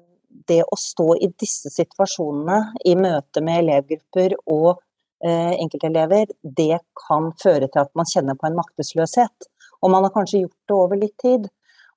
det 0.46 0.62
å 0.62 0.78
stå 0.78 1.16
i 1.18 1.32
disse 1.34 1.72
situasjonene 1.72 2.76
i 2.86 2.94
møte 2.94 3.42
med 3.44 3.64
elevgrupper 3.64 4.36
og 4.46 4.70
eh, 4.76 4.86
enkeltelever, 5.30 6.30
det 6.42 6.80
kan 6.98 7.30
føre 7.42 7.68
til 7.68 7.84
at 7.84 7.92
man 7.98 8.08
kjenner 8.10 8.38
på 8.38 8.48
en 8.48 8.58
maktesløshet. 8.58 9.48
Og 9.82 9.92
man 9.92 10.06
har 10.06 10.14
kanskje 10.14 10.44
gjort 10.44 10.70
det 10.70 10.76
over 10.76 10.98
litt 10.98 11.16
tid. 11.22 11.48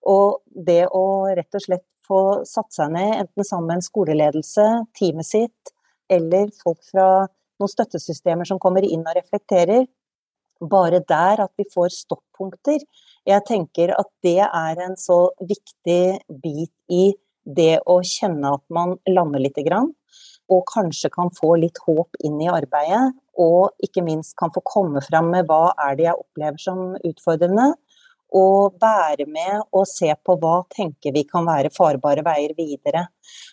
Og 0.06 0.42
det 0.68 0.84
å 0.94 1.06
rett 1.34 1.58
og 1.58 1.64
slett 1.64 1.86
få 2.06 2.22
satt 2.46 2.74
seg 2.76 2.94
ned, 2.94 3.14
enten 3.24 3.48
sammen 3.48 3.72
med 3.72 3.80
en 3.80 3.88
skoleledelse, 3.88 4.66
teamet 4.98 5.28
sitt, 5.28 5.74
eller 6.12 6.52
folk 6.62 6.82
fra 6.86 7.08
noen 7.60 7.72
støttesystemer 7.72 8.48
som 8.48 8.62
kommer 8.62 8.86
inn 8.86 9.06
og 9.06 9.18
reflekterer, 9.18 9.88
bare 10.62 11.02
der 11.08 11.42
at 11.44 11.52
vi 11.60 11.66
får 11.74 11.92
stoppunkter. 11.96 12.84
Jeg 13.28 13.46
tenker 13.48 13.94
at 13.98 14.10
det 14.24 14.40
er 14.46 14.82
en 14.86 14.96
så 15.00 15.30
viktig 15.42 16.02
bit 16.30 16.74
i 16.94 17.10
det 17.46 17.82
å 17.86 18.00
kjenne 18.06 18.56
at 18.58 18.64
man 18.74 18.96
lander 19.10 19.44
lite 19.44 19.66
grann, 19.66 19.92
og 20.52 20.66
kanskje 20.70 21.10
kan 21.14 21.32
få 21.34 21.56
litt 21.62 21.80
håp 21.86 22.20
inn 22.26 22.38
i 22.44 22.52
arbeidet. 22.52 23.16
Og 23.42 23.74
ikke 23.84 24.04
minst 24.06 24.36
kan 24.40 24.54
få 24.56 24.64
komme 24.66 25.02
fram 25.04 25.32
med 25.34 25.50
hva 25.50 25.74
er 25.88 25.98
det 25.98 26.08
jeg 26.08 26.22
opplever 26.22 26.62
som 26.62 26.84
utfordrende. 27.00 27.72
Og 28.36 28.78
være 28.82 29.28
med 29.32 29.64
og 29.76 29.88
se 29.90 30.12
på 30.26 30.38
hva 30.42 30.60
tenker 30.74 31.16
vi 31.16 31.26
kan 31.28 31.48
være 31.48 31.74
farbare 31.76 32.24
veier 32.26 32.56
videre. 32.58 33.08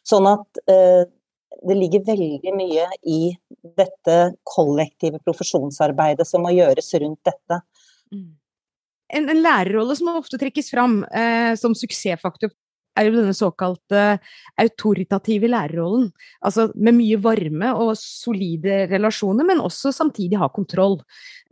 Sånn 0.07 0.29
at 0.31 0.63
eh, 0.71 1.05
det 1.63 1.77
ligger 1.79 2.07
veldig 2.07 2.55
mye 2.57 2.87
i 3.07 3.21
dette 3.79 4.17
kollektive 4.49 5.21
profesjonsarbeidet 5.23 6.27
som 6.27 6.45
må 6.45 6.55
gjøres 6.57 6.89
rundt 7.03 7.21
dette. 7.29 7.61
Mm. 8.13 8.31
En, 9.13 9.29
en 9.29 9.43
lærerrolle 9.45 9.95
som 9.99 10.11
ofte 10.17 10.41
trekkes 10.41 10.73
fram 10.73 11.03
eh, 11.05 11.53
som 11.61 11.77
suksessfaktor, 11.77 12.53
er 12.99 13.09
jo 13.09 13.15
denne 13.17 13.35
såkalte 13.37 14.03
autoritative 14.61 15.51
lærerrollen. 15.51 16.11
Altså 16.45 16.69
med 16.75 16.97
mye 16.99 17.21
varme 17.23 17.73
og 17.77 17.95
solide 18.01 18.87
relasjoner, 18.93 19.47
men 19.49 19.63
også 19.65 19.95
samtidig 19.95 20.41
ha 20.41 20.51
kontroll. 20.53 21.01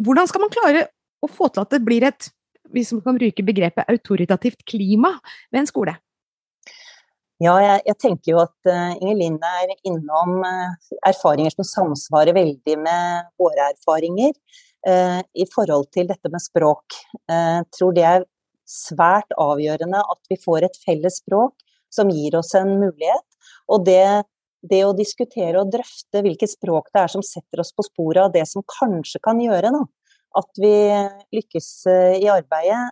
Hvordan 0.01 0.31
skal 0.31 0.45
man 0.45 0.53
klare 0.55 0.87
å 1.21 1.31
få 1.31 1.51
til 1.53 1.65
at 1.65 1.75
det 1.75 1.83
blir 1.87 2.07
et, 2.09 2.31
hvis 2.75 2.93
man 2.97 3.05
kan 3.09 3.19
bruke 3.21 3.47
begrepet 3.47 3.91
autoritativt 3.93 4.65
klima 4.69 5.17
ved 5.51 5.65
en 5.65 5.71
skole? 5.71 5.97
Ja, 7.41 7.55
jeg, 7.65 7.81
jeg, 7.89 7.97
tenker 8.03 8.35
jo 8.35 8.41
at 8.43 8.69
uh, 8.69 8.99
Inger 9.01 9.17
Linn 9.17 9.37
er 9.41 9.71
innom 9.89 10.43
uh, 10.45 10.75
erfaringer 11.09 11.55
som 11.55 11.65
samsvarer 11.65 12.37
veldig 12.37 12.75
med 12.83 13.31
våre 13.41 13.71
erfaringer 13.71 14.35
uh, 14.85 15.23
i 15.33 15.47
forhold 15.49 15.89
til 15.97 16.11
dette 16.11 16.29
med 16.29 16.45
språk. 16.45 16.99
Jeg 17.33 17.65
tror 17.73 17.97
det 17.97 18.05
er 18.05 18.29
svært 18.71 19.35
avgjørende 19.41 20.01
at 20.01 20.21
vi 20.31 20.39
får 20.41 20.67
et 20.69 20.79
felles 20.85 21.21
språk 21.23 21.57
som 21.91 22.11
gir 22.15 22.37
oss 22.39 22.53
en 22.59 22.77
mulighet. 22.79 23.27
Og 23.71 23.85
det, 23.87 24.25
det 24.63 24.85
å 24.87 24.95
diskutere 24.97 25.59
og 25.61 25.73
drøfte 25.75 26.23
hvilket 26.25 26.55
språk 26.55 26.93
det 26.95 27.05
er 27.05 27.15
som 27.17 27.25
setter 27.27 27.65
oss 27.65 27.73
på 27.75 27.87
sporet 27.89 28.29
av 28.29 28.35
det 28.35 28.47
som 28.49 28.67
kanskje 28.79 29.23
kan 29.25 29.41
gjøre 29.43 29.73
da, 29.75 29.83
at 30.39 30.63
vi 30.63 30.75
lykkes 31.35 31.71
i 32.23 32.29
arbeidet, 32.31 32.83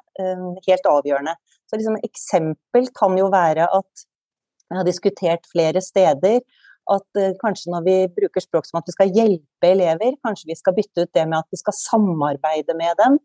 helt 0.66 0.88
avgjørende. 0.90 1.36
Så 1.68 1.78
liksom, 1.78 1.98
eksempel 2.02 2.88
kan 2.96 3.14
jo 3.20 3.28
være 3.30 3.68
at 3.78 4.06
vi 4.68 4.76
har 4.76 4.88
diskutert 4.88 5.46
flere 5.48 5.80
steder 5.84 6.40
at 6.92 7.20
uh, 7.20 7.34
kanskje 7.42 7.72
når 7.72 7.84
vi 7.86 7.96
bruker 8.16 8.42
språk 8.42 8.68
som 8.68 8.80
at 8.80 8.88
vi 8.88 8.94
skal 8.94 9.12
hjelpe 9.14 9.70
elever, 9.70 10.16
kanskje 10.24 10.50
vi 10.50 10.56
skal 10.58 10.76
bytte 10.76 11.04
ut 11.04 11.12
det 11.16 11.26
med 11.26 11.40
at 11.40 11.54
vi 11.54 11.60
skal 11.60 11.76
samarbeide 11.76 12.76
med 12.78 12.96
dem. 13.00 13.18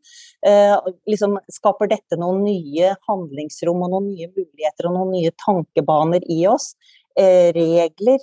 Uh, 0.48 0.91
liksom 1.10 1.39
Skaper 1.51 1.91
dette 1.91 2.20
noen 2.20 2.43
nye 2.46 2.93
handlingsrom 3.10 3.86
og 3.86 3.96
noen 3.96 4.12
nye 4.12 4.29
muligheter 4.34 4.89
og 4.89 4.98
noen 4.98 5.15
nye 5.17 5.34
tankebaner 5.46 6.25
i 6.32 6.43
oss? 6.51 6.74
Uh, 7.20 7.50
regler 7.55 8.22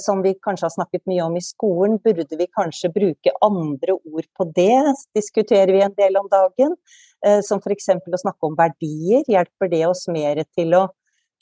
som 0.00 0.24
vi 0.24 0.32
kanskje 0.42 0.64
har 0.64 0.72
snakket 0.72 1.04
mye 1.06 1.22
om 1.22 1.36
i 1.38 1.42
skolen, 1.44 2.00
burde 2.02 2.34
vi 2.40 2.46
kanskje 2.50 2.88
bruke 2.90 3.30
andre 3.46 3.94
ord 3.94 4.26
på 4.34 4.46
det? 4.56 4.96
Diskuterer 5.14 5.70
vi 5.70 5.82
en 5.84 5.94
del 5.94 6.18
om 6.18 6.26
dagen. 6.32 6.72
Som 7.46 7.60
f.eks. 7.62 7.86
å 7.92 8.20
snakke 8.24 8.48
om 8.48 8.56
verdier. 8.58 9.22
Hjelper 9.30 9.70
det 9.70 9.84
oss 9.86 10.08
mer 10.10 10.40
til 10.56 10.74
å 10.74 10.80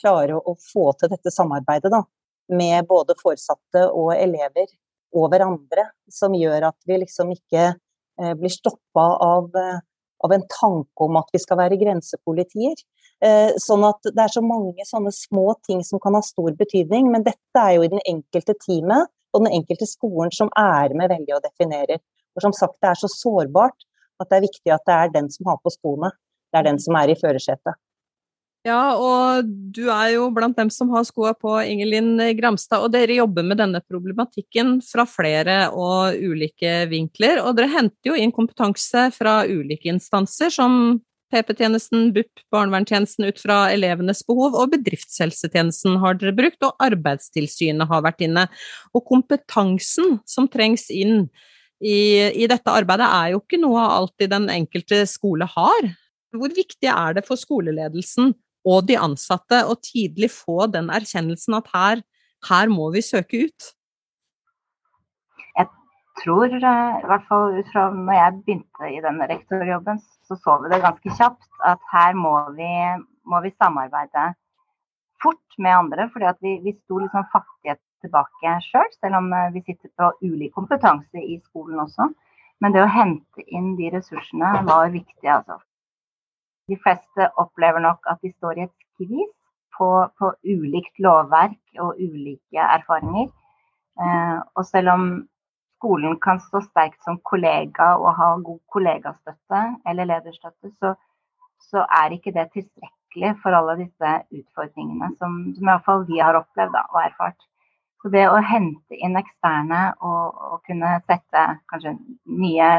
klare 0.01 0.37
å 0.37 0.55
få 0.61 0.91
til 0.99 1.11
dette 1.11 1.33
samarbeidet 1.33 1.91
da, 1.93 2.03
med 2.49 2.87
både 2.87 3.15
foresatte 3.19 3.87
og 3.91 4.13
elever 4.15 4.67
og 5.15 5.31
hverandre, 5.31 5.89
som 6.11 6.35
gjør 6.35 6.69
at 6.69 6.77
vi 6.87 6.99
liksom 7.03 7.31
ikke 7.35 7.65
eh, 7.71 8.33
blir 8.39 8.53
stoppa 8.53 9.07
av, 9.23 9.49
eh, 9.55 9.79
av, 10.25 10.35
en 10.35 10.45
tanke 10.51 11.07
om 11.07 11.19
at 11.19 11.31
vi 11.33 11.41
skal 11.43 11.59
være 11.61 11.79
grensepolitier. 11.81 12.75
Eh, 13.23 13.55
sånn 13.61 13.85
at 13.87 14.11
det 14.11 14.23
er 14.23 14.33
så 14.33 14.43
mange 14.45 14.85
sånne 14.85 15.13
små 15.15 15.55
ting 15.67 15.83
som 15.85 16.01
kan 16.03 16.17
ha 16.17 16.23
stor 16.25 16.51
betydning, 16.59 17.09
men 17.13 17.25
dette 17.25 17.63
er 17.63 17.77
jo 17.77 17.87
i 17.87 17.93
den 17.93 18.03
enkelte 18.05 18.57
teamet 18.65 19.09
og 19.33 19.43
den 19.43 19.59
enkelte 19.59 19.87
skolen 19.89 20.31
som 20.33 20.51
er 20.57 20.93
med 20.97 21.11
veldig 21.13 21.37
og 21.37 21.43
definerer. 21.45 22.01
For 22.35 22.45
som 22.45 22.53
sagt, 22.53 22.77
det 22.83 22.91
er 22.91 23.01
så 23.01 23.09
sårbart 23.11 23.87
at 24.21 24.29
det 24.29 24.37
er 24.37 24.47
viktig 24.47 24.73
at 24.73 24.85
det 24.87 24.95
er 24.95 25.13
den 25.13 25.29
som 25.33 25.49
har 25.49 25.59
på 25.63 25.73
skoene. 25.73 26.11
Det 26.51 26.61
er 26.61 26.67
den 26.69 26.79
som 26.81 26.95
er 26.97 27.11
i 27.11 27.17
førersetet. 27.17 27.77
Ja, 28.67 28.97
og 28.99 29.47
du 29.47 29.85
er 29.93 30.09
jo 30.17 30.25
blant 30.35 30.57
dem 30.59 30.69
som 30.73 30.89
har 30.91 31.05
skoa 31.07 31.31
på, 31.37 31.53
Ingelin 31.63 32.17
Gramstad. 32.35 32.83
Og 32.83 32.91
dere 32.91 33.15
jobber 33.15 33.45
med 33.47 33.61
denne 33.61 33.79
problematikken 33.85 34.81
fra 34.83 35.05
flere 35.07 35.69
og 35.71 36.17
ulike 36.19 36.81
vinkler. 36.91 37.39
Og 37.45 37.55
dere 37.55 37.71
henter 37.71 38.11
jo 38.11 38.17
inn 38.19 38.33
kompetanse 38.35 39.05
fra 39.15 39.39
ulike 39.47 39.87
instanser, 39.93 40.51
som 40.51 40.97
PP-tjenesten, 41.31 42.09
BUP, 42.15 42.43
barnevernstjenesten 42.51 43.27
ut 43.27 43.39
fra 43.39 43.59
elevenes 43.71 44.23
behov, 44.27 44.55
og 44.55 44.73
bedriftshelsetjenesten 44.75 45.99
har 46.03 46.19
dere 46.19 46.35
brukt, 46.35 46.59
og 46.63 46.75
Arbeidstilsynet 46.83 47.87
har 47.87 48.03
vært 48.03 48.25
inne. 48.27 48.47
Og 48.95 49.05
kompetansen 49.07 50.17
som 50.27 50.49
trengs 50.51 50.89
inn 50.91 51.29
i, 51.83 51.99
i 52.31 52.49
dette 52.51 52.73
arbeidet, 52.73 53.07
er 53.07 53.31
jo 53.35 53.39
ikke 53.43 53.61
noe 53.63 53.85
alltid 53.99 54.33
den 54.33 54.49
enkelte 54.51 55.05
skole 55.07 55.47
har. 55.55 55.89
Hvor 56.35 56.51
viktig 56.51 56.91
er 56.91 57.15
det 57.15 57.23
for 57.27 57.39
skoleledelsen 57.39 58.33
og 58.67 58.87
de 58.89 58.97
ansatte 58.99 59.63
å 59.65 59.77
tidlig 59.79 60.29
få 60.33 60.67
den 60.73 60.91
erkjennelsen 60.93 61.57
at 61.59 61.69
her, 61.73 62.03
her 62.49 62.71
må 62.73 62.89
vi 62.95 63.03
søke 63.05 63.45
ut? 63.47 63.69
Jeg 65.57 65.69
tror, 66.23 66.47
eh, 66.51 66.97
i 67.03 67.07
hvert 67.11 67.27
fall 67.29 67.57
ut 67.59 67.71
fra 67.73 67.87
når 67.93 68.19
jeg 68.19 68.37
begynte 68.39 68.91
i 68.91 69.03
denne 69.05 69.29
rektorjobben, 69.31 70.01
så 70.27 70.35
så 70.35 70.57
vi 70.63 70.73
det 70.73 70.83
ganske 70.83 71.15
kjapt 71.19 71.63
at 71.71 71.81
her 71.93 72.17
må 72.17 72.35
vi, 72.57 72.71
må 73.25 73.41
vi 73.45 73.55
samarbeide 73.55 74.33
fort 75.23 75.57
med 75.57 75.77
andre. 75.77 76.09
fordi 76.13 76.33
vi, 76.41 76.57
vi 76.65 76.77
sto 76.83 76.99
liksom 76.99 77.25
fattige 77.33 77.77
tilbake 78.03 78.57
sjøl, 78.67 78.89
selv, 78.91 78.97
selv 79.01 79.19
om 79.21 79.31
eh, 79.33 79.51
vi 79.55 79.63
sitter 79.65 79.89
på 79.97 80.11
ulik 80.21 80.53
kompetanse 80.53 81.23
i 81.23 81.39
skolen 81.45 81.79
også. 81.85 82.11
Men 82.61 82.73
det 82.73 82.83
å 82.83 82.89
hente 82.89 83.45
inn 83.53 83.75
de 83.77 83.91
ressursene 83.93 84.51
var 84.65 84.89
viktig, 84.93 85.29
altså. 85.29 85.59
De 86.67 86.77
fleste 86.83 87.29
opplever 87.39 87.83
nok 87.83 88.07
at 88.11 88.19
de 88.23 88.31
står 88.35 88.59
i 88.59 88.65
et 88.67 88.75
skvis 88.95 89.33
på, 89.77 89.87
på 90.19 90.31
ulikt 90.43 90.99
lovverk 91.03 91.81
og 91.83 91.99
ulike 92.01 92.63
erfaringer. 92.63 93.29
Eh, 94.01 94.37
og 94.55 94.65
selv 94.65 94.93
om 94.93 95.07
skolen 95.77 96.17
kan 96.21 96.41
stå 96.41 96.61
sterkt 96.65 97.03
som 97.05 97.19
kollega 97.31 97.93
og 98.01 98.13
ha 98.17 98.29
god 98.49 98.61
kollegastøtte 98.73 99.63
eller 99.89 100.09
lederstøtte, 100.11 100.71
så, 100.81 100.93
så 101.69 101.85
er 102.01 102.15
ikke 102.15 102.33
det 102.35 102.49
tilstrekkelig 102.55 103.35
for 103.43 103.57
alle 103.57 103.77
disse 103.83 104.13
utfordringene 104.39 105.13
som, 105.21 105.37
som 105.57 105.69
iallfall 105.69 106.05
vi 106.09 106.19
har 106.21 106.39
opplevd 106.41 106.73
da, 106.75 106.83
og 106.93 107.03
erfart. 107.05 107.47
Så 108.01 108.11
det 108.13 108.27
å 108.29 108.41
hente 108.45 108.97
inn 108.97 109.17
eksterne 109.17 109.81
og, 110.05 110.37
og 110.51 110.59
kunne 110.67 110.97
sette 111.09 111.45
kanskje 111.71 111.95
nye 112.29 112.69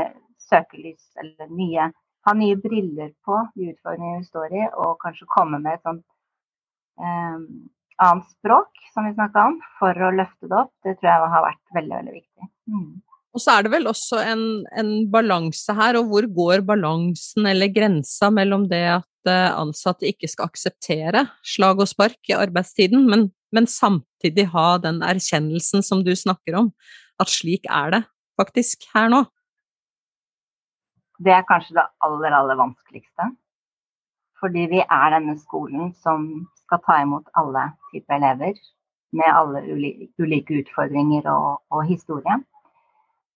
søkelys 0.48 1.08
eller 1.22 1.50
nye 1.50 1.88
ha 2.28 2.36
nye 2.36 2.58
briller 2.60 3.10
på 3.26 3.40
de 3.56 3.72
utfordringene 3.72 4.20
vi 4.20 4.28
står 4.28 4.54
i, 4.54 4.68
og 4.76 5.00
kanskje 5.02 5.28
komme 5.32 5.60
med 5.64 5.78
et 5.78 5.84
sånt 5.88 6.04
eh, 7.00 7.36
annet 7.98 8.32
språk, 8.36 8.70
som 8.94 9.08
vi 9.08 9.14
snakka 9.16 9.48
om, 9.50 9.60
for 9.80 10.06
å 10.06 10.14
løfte 10.14 10.48
det 10.48 10.58
opp, 10.60 10.72
det 10.86 10.98
tror 10.98 11.10
jeg 11.10 11.30
har 11.34 11.46
vært 11.48 11.78
veldig, 11.78 11.94
veldig 12.00 12.16
viktig. 12.18 12.50
Mm. 12.70 12.88
Og 13.36 13.42
så 13.42 13.54
er 13.54 13.64
det 13.64 13.72
vel 13.74 13.88
også 13.90 14.20
en, 14.24 14.44
en 14.80 14.92
balanse 15.12 15.74
her, 15.76 15.98
og 16.00 16.12
hvor 16.12 16.28
går 16.38 16.64
balansen 16.66 17.48
eller 17.50 17.72
grensa 17.72 18.30
mellom 18.34 18.66
det 18.70 18.84
at 18.96 19.30
eh, 19.30 19.48
ansatte 19.52 20.08
ikke 20.08 20.30
skal 20.30 20.48
akseptere 20.48 21.26
slag 21.46 21.82
og 21.82 21.90
spark 21.90 22.32
i 22.32 22.36
arbeidstiden, 22.38 23.04
men, 23.10 23.28
men 23.54 23.68
samtidig 23.70 24.48
ha 24.54 24.70
den 24.82 25.02
erkjennelsen 25.06 25.84
som 25.86 26.02
du 26.06 26.14
snakker 26.16 26.56
om, 26.62 26.72
at 27.20 27.30
slik 27.32 27.68
er 27.68 27.98
det 27.98 28.02
faktisk 28.38 28.88
her 28.94 29.10
nå? 29.12 29.24
Det 31.18 31.34
er 31.34 31.46
kanskje 31.48 31.76
det 31.78 31.86
aller, 32.06 32.34
aller 32.34 32.58
vanskeligste. 32.58 33.30
Fordi 34.38 34.66
vi 34.70 34.80
er 34.84 35.14
denne 35.14 35.34
skolen 35.40 35.92
som 36.04 36.28
skal 36.62 36.82
ta 36.86 37.00
imot 37.02 37.26
alle 37.40 37.70
typer 37.90 38.18
elever 38.20 38.58
med 39.16 39.32
alle 39.32 39.62
ulike 40.20 40.60
utfordringer 40.60 41.26
og, 41.32 41.62
og 41.72 41.84
historie. 41.88 42.36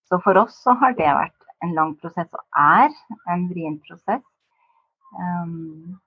Så 0.08 0.20
for 0.24 0.38
oss 0.38 0.58
så 0.62 0.74
har 0.78 0.94
det 0.98 1.08
vært 1.08 1.38
en 1.64 1.74
lang 1.74 1.94
prosess, 2.00 2.28
og 2.34 2.44
er 2.58 2.90
en 3.32 3.46
vrien 3.50 3.78
prosess. 3.86 4.24
Um, 5.12 5.98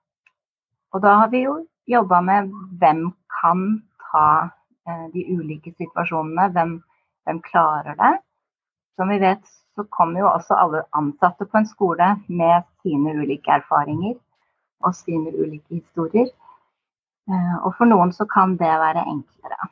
og 0.94 1.02
da 1.02 1.16
har 1.22 1.32
vi 1.32 1.42
jo 1.44 1.58
jobba 1.90 2.20
med 2.22 2.52
hvem 2.80 3.08
kan 3.40 3.64
ta 4.08 4.28
uh, 4.46 5.06
de 5.14 5.24
ulike 5.34 5.74
situasjonene. 5.74 6.48
Hvem, 6.54 6.76
hvem 7.26 7.42
klarer 7.50 7.98
det? 7.98 8.12
Som 8.96 9.10
vi 9.12 9.18
vet, 9.20 9.42
så 9.76 9.84
kommer 9.92 10.22
jo 10.22 10.30
også 10.30 10.56
alle 10.56 10.82
ansatte 10.96 11.44
på 11.44 11.60
en 11.60 11.68
skole 11.68 12.08
med 12.28 12.64
sine 12.82 13.12
ulike 13.20 13.52
erfaringer 13.52 14.16
og 14.84 14.96
sine 14.96 15.32
ulike 15.36 15.80
historier. 15.82 16.30
Eh, 17.26 17.56
og 17.62 17.74
for 17.76 17.88
noen 17.90 18.12
så 18.16 18.26
kan 18.30 18.54
det 18.60 18.70
være 18.70 19.04
enklere. 19.04 19.68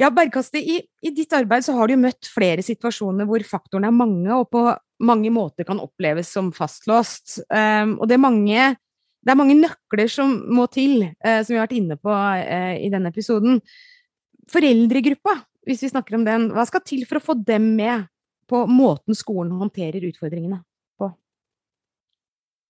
Ja, 0.00 0.08
Bergkaste, 0.14 0.60
i, 0.60 0.78
i, 1.04 1.10
ditt 1.12 1.32
arbeid 1.36 1.66
så 1.66 1.74
har 1.76 1.90
du 1.90 1.98
møtt 2.00 2.28
flere 2.32 2.64
situasjoner 2.64 3.28
hvor 3.28 3.42
faktorene 3.44 3.90
er 3.90 3.96
mange 3.96 4.32
og 4.34 4.48
på 4.52 4.64
mange 5.04 5.32
måter 5.34 5.66
kan 5.68 5.82
oppleves 5.82 6.30
som 6.32 6.48
fastlåst. 6.54 7.42
Um, 7.50 7.98
og 7.98 8.06
det 8.08 8.16
er, 8.16 8.22
mange, 8.22 8.68
det 9.20 9.34
er 9.34 9.38
mange 9.38 9.58
nøkler 9.58 10.08
som 10.10 10.32
må 10.54 10.68
til, 10.72 11.10
uh, 11.26 11.40
som 11.42 11.52
vi 11.52 11.58
har 11.58 11.66
vært 11.66 11.76
inne 11.76 11.98
på 12.00 12.12
uh, 12.12 12.74
i 12.78 12.88
denne 12.92 13.12
episoden. 13.12 13.60
Foreldregruppa, 14.52 15.36
hvis 15.68 15.84
vi 15.84 15.92
snakker 15.92 16.16
om 16.18 16.24
den, 16.26 16.48
hva 16.56 16.64
skal 16.68 16.84
til 16.86 17.04
for 17.08 17.20
å 17.20 17.26
få 17.26 17.36
dem 17.44 17.74
med 17.76 18.08
på 18.52 18.66
måten 18.68 19.16
skolen 19.16 19.54
håndterer 19.56 20.04
utfordringene 20.10 20.58
på? 21.00 21.08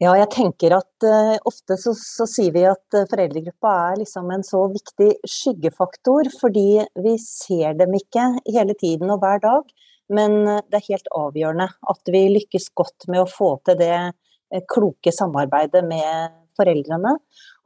Ja, 0.03 0.13
jeg 0.19 0.29
tenker 0.35 0.77
at 0.77 1.07
uh, 1.07 1.37
ofte 1.49 1.77
så, 1.81 1.95
så, 1.99 2.27
sier 2.31 2.55
vi 2.55 2.63
at 2.71 2.97
uh, 2.97 3.07
foreldregruppa 3.11 3.73
er 3.89 4.03
liksom 4.03 4.31
en 4.31 4.45
så 4.47 4.63
viktig 4.71 5.11
skyggefaktor, 5.27 6.31
fordi 6.39 6.85
vi 7.03 7.17
ser 7.23 7.75
dem 7.81 7.97
ikke 7.99 8.29
hele 8.47 8.77
tiden 8.79 9.11
og 9.11 9.25
hver 9.25 9.43
dag. 9.43 9.73
Men 10.13 10.39
uh, 10.47 10.61
det 10.71 10.79
er 10.79 10.89
helt 10.93 11.11
avgjørende 11.19 11.67
at 11.95 12.15
vi 12.15 12.23
lykkes 12.37 12.71
godt 12.79 13.09
med 13.11 13.25
å 13.25 13.31
få 13.31 13.57
til 13.67 13.81
det 13.83 14.63
kloke 14.71 15.11
samarbeidet 15.15 15.83
med 15.89 16.39
foreldrene. 16.59 17.17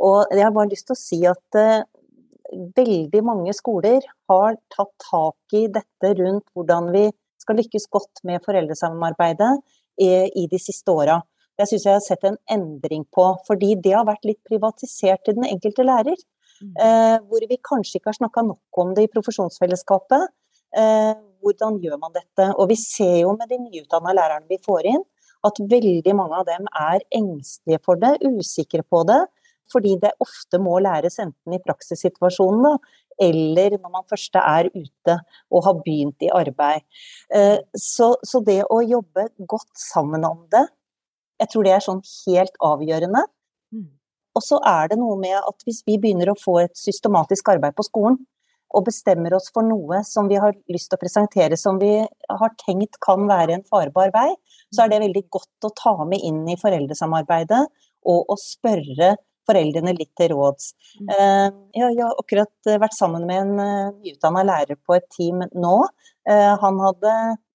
Og 0.06 0.32
jeg 0.32 0.44
har 0.46 0.56
bare 0.56 0.70
lyst 0.70 0.86
til 0.88 0.96
å 0.96 1.00
si 1.00 1.20
at 1.26 1.60
veldig 2.76 3.22
mange 3.26 3.50
skoler 3.58 4.04
har 4.30 4.54
tatt 4.70 4.92
tak 5.02 5.56
i 5.58 5.64
dette 5.74 6.12
rundt 6.20 6.46
hvordan 6.54 6.92
vi 6.94 7.08
skal 7.46 7.60
lykkes 7.62 7.88
godt 7.94 8.22
med 8.28 8.42
foreldresamarbeidet 8.44 9.54
i, 10.02 10.10
i 10.42 10.46
de 10.50 10.60
siste 10.60 10.92
åra. 10.92 11.20
Det 11.56 11.68
syns 11.70 11.86
jeg 11.86 11.92
jeg 11.92 12.00
har 12.00 12.04
sett 12.04 12.26
en 12.28 12.40
endring 12.52 13.06
på, 13.16 13.30
fordi 13.46 13.74
det 13.80 13.94
har 13.96 14.04
vært 14.08 14.26
litt 14.28 14.42
privatisert 14.44 15.22
til 15.24 15.38
den 15.38 15.46
enkelte 15.48 15.86
lærer. 15.86 16.18
Mm. 16.60 16.72
Eh, 16.80 17.16
hvor 17.28 17.44
vi 17.48 17.58
kanskje 17.64 17.98
ikke 17.98 18.12
har 18.12 18.18
snakka 18.18 18.44
nok 18.44 18.80
om 18.82 18.92
det 18.96 19.06
i 19.06 19.12
profesjonsfellesskapet. 19.12 20.28
Eh, 20.76 21.14
hvordan 21.44 21.78
gjør 21.80 22.00
man 22.02 22.14
dette? 22.16 22.50
Og 22.56 22.68
vi 22.72 22.76
ser 22.80 23.22
jo 23.22 23.32
med 23.38 23.48
de 23.52 23.60
nyutdanna 23.62 24.14
lærerne 24.16 24.50
vi 24.50 24.60
får 24.64 24.90
inn, 24.92 25.04
at 25.46 25.60
veldig 25.72 26.14
mange 26.18 26.40
av 26.40 26.46
dem 26.48 26.68
er 26.72 27.04
engstelige 27.14 27.80
for 27.84 28.00
det, 28.00 28.16
usikre 28.24 28.84
på 28.84 29.04
det. 29.08 29.22
Fordi 29.72 29.96
det 30.02 30.14
ofte 30.22 30.60
må 30.62 30.78
læres 30.82 31.18
enten 31.22 31.56
i 31.56 31.62
praksissituasjonene 31.64 32.76
eller 33.22 33.78
når 33.80 33.92
man 33.92 34.04
først 34.10 34.36
er 34.36 34.68
ute 34.74 35.18
og 35.50 35.64
har 35.64 35.78
begynt 35.84 36.24
i 36.26 36.32
arbeid. 36.32 36.84
Eh, 37.34 37.58
så, 37.72 38.12
så, 38.22 38.42
det 38.44 38.60
å 38.68 38.82
jobbe 38.84 39.28
godt 39.48 39.72
sammen 39.80 40.26
om 40.28 40.44
det, 40.52 40.66
jeg 41.40 41.52
tror 41.52 41.66
det 41.66 41.74
er 41.76 41.84
sånn 41.84 42.02
helt 42.04 42.60
avgjørende. 42.64 43.24
Mm. 43.74 43.88
Og 44.36 44.44
så 44.44 44.60
er 44.68 44.92
det 44.92 45.00
noe 45.00 45.16
med 45.20 45.36
at 45.38 45.64
hvis 45.64 45.82
vi 45.88 45.98
begynner 46.00 46.32
å 46.32 46.40
få 46.40 46.58
et 46.64 46.76
systematisk 46.76 47.48
arbeid 47.54 47.76
på 47.76 47.88
skolen, 47.88 48.20
og 48.76 48.84
bestemmer 48.88 49.32
oss 49.36 49.46
for 49.54 49.64
noe 49.64 50.00
som 50.04 50.26
vi 50.28 50.38
har 50.42 50.56
lyst 50.72 50.90
til 50.90 50.98
å 50.98 51.00
presentere 51.00 51.56
som 51.60 51.78
vi 51.80 51.92
har 52.02 52.54
tenkt 52.60 52.98
kan 53.04 53.22
være 53.28 53.54
en 53.56 53.64
farbar 53.68 54.10
vei, 54.14 54.28
så 54.74 54.84
er 54.84 54.92
det 54.92 55.02
veldig 55.04 55.22
godt 55.32 55.68
å 55.68 55.72
ta 55.78 55.94
med 56.08 56.24
inn 56.26 56.42
i 56.50 56.58
foreldresamarbeidet 56.60 57.62
og 58.10 58.32
å 58.32 58.36
spørre 58.40 59.14
foreldrene 59.46 59.94
litt 59.96 60.12
til 60.18 60.32
råds. 60.34 60.72
Mm. 61.00 61.10
Eh, 61.14 61.48
jeg 61.80 61.98
har 62.00 62.20
akkurat 62.20 62.70
eh, 62.70 62.78
vært 62.82 62.96
sammen 62.96 63.26
med 63.28 63.42
en 63.42 63.62
eh, 63.62 63.90
nyutdanna 64.04 64.44
lærer 64.46 64.78
på 64.78 64.96
et 64.98 65.08
team 65.14 65.44
nå. 65.54 65.76
Han 66.26 66.80
hadde 66.82 67.10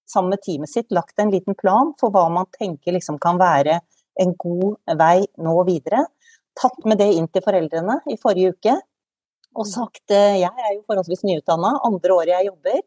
sammen 0.07 0.31
med 0.31 0.39
teamet 0.45 0.71
sitt 0.71 0.93
lagt 0.95 1.19
en 1.19 1.31
liten 1.33 1.57
plan 1.59 1.89
for 1.99 2.13
hva 2.13 2.29
man 2.31 2.47
tenker 2.55 2.95
liksom 2.95 3.17
kan 3.19 3.35
være 3.35 3.81
en 4.23 4.31
god 4.39 4.95
vei 5.01 5.25
nå 5.43 5.55
videre. 5.67 6.05
Tatt 6.55 6.87
med 6.87 7.01
det 7.01 7.09
inn 7.17 7.27
til 7.27 7.43
foreldrene 7.43 7.97
i 8.07 8.15
forrige 8.21 8.53
uke 8.55 8.77
og 9.51 9.65
mm. 9.65 9.71
sagt 9.73 10.15
jeg 10.15 10.47
er 10.47 10.71
jo 10.77 10.85
forholdsvis 10.87 11.25
nyutdanna, 11.27 11.73
andre 11.83 12.15
året 12.15 12.31
jeg 12.31 12.47
jobber. 12.47 12.79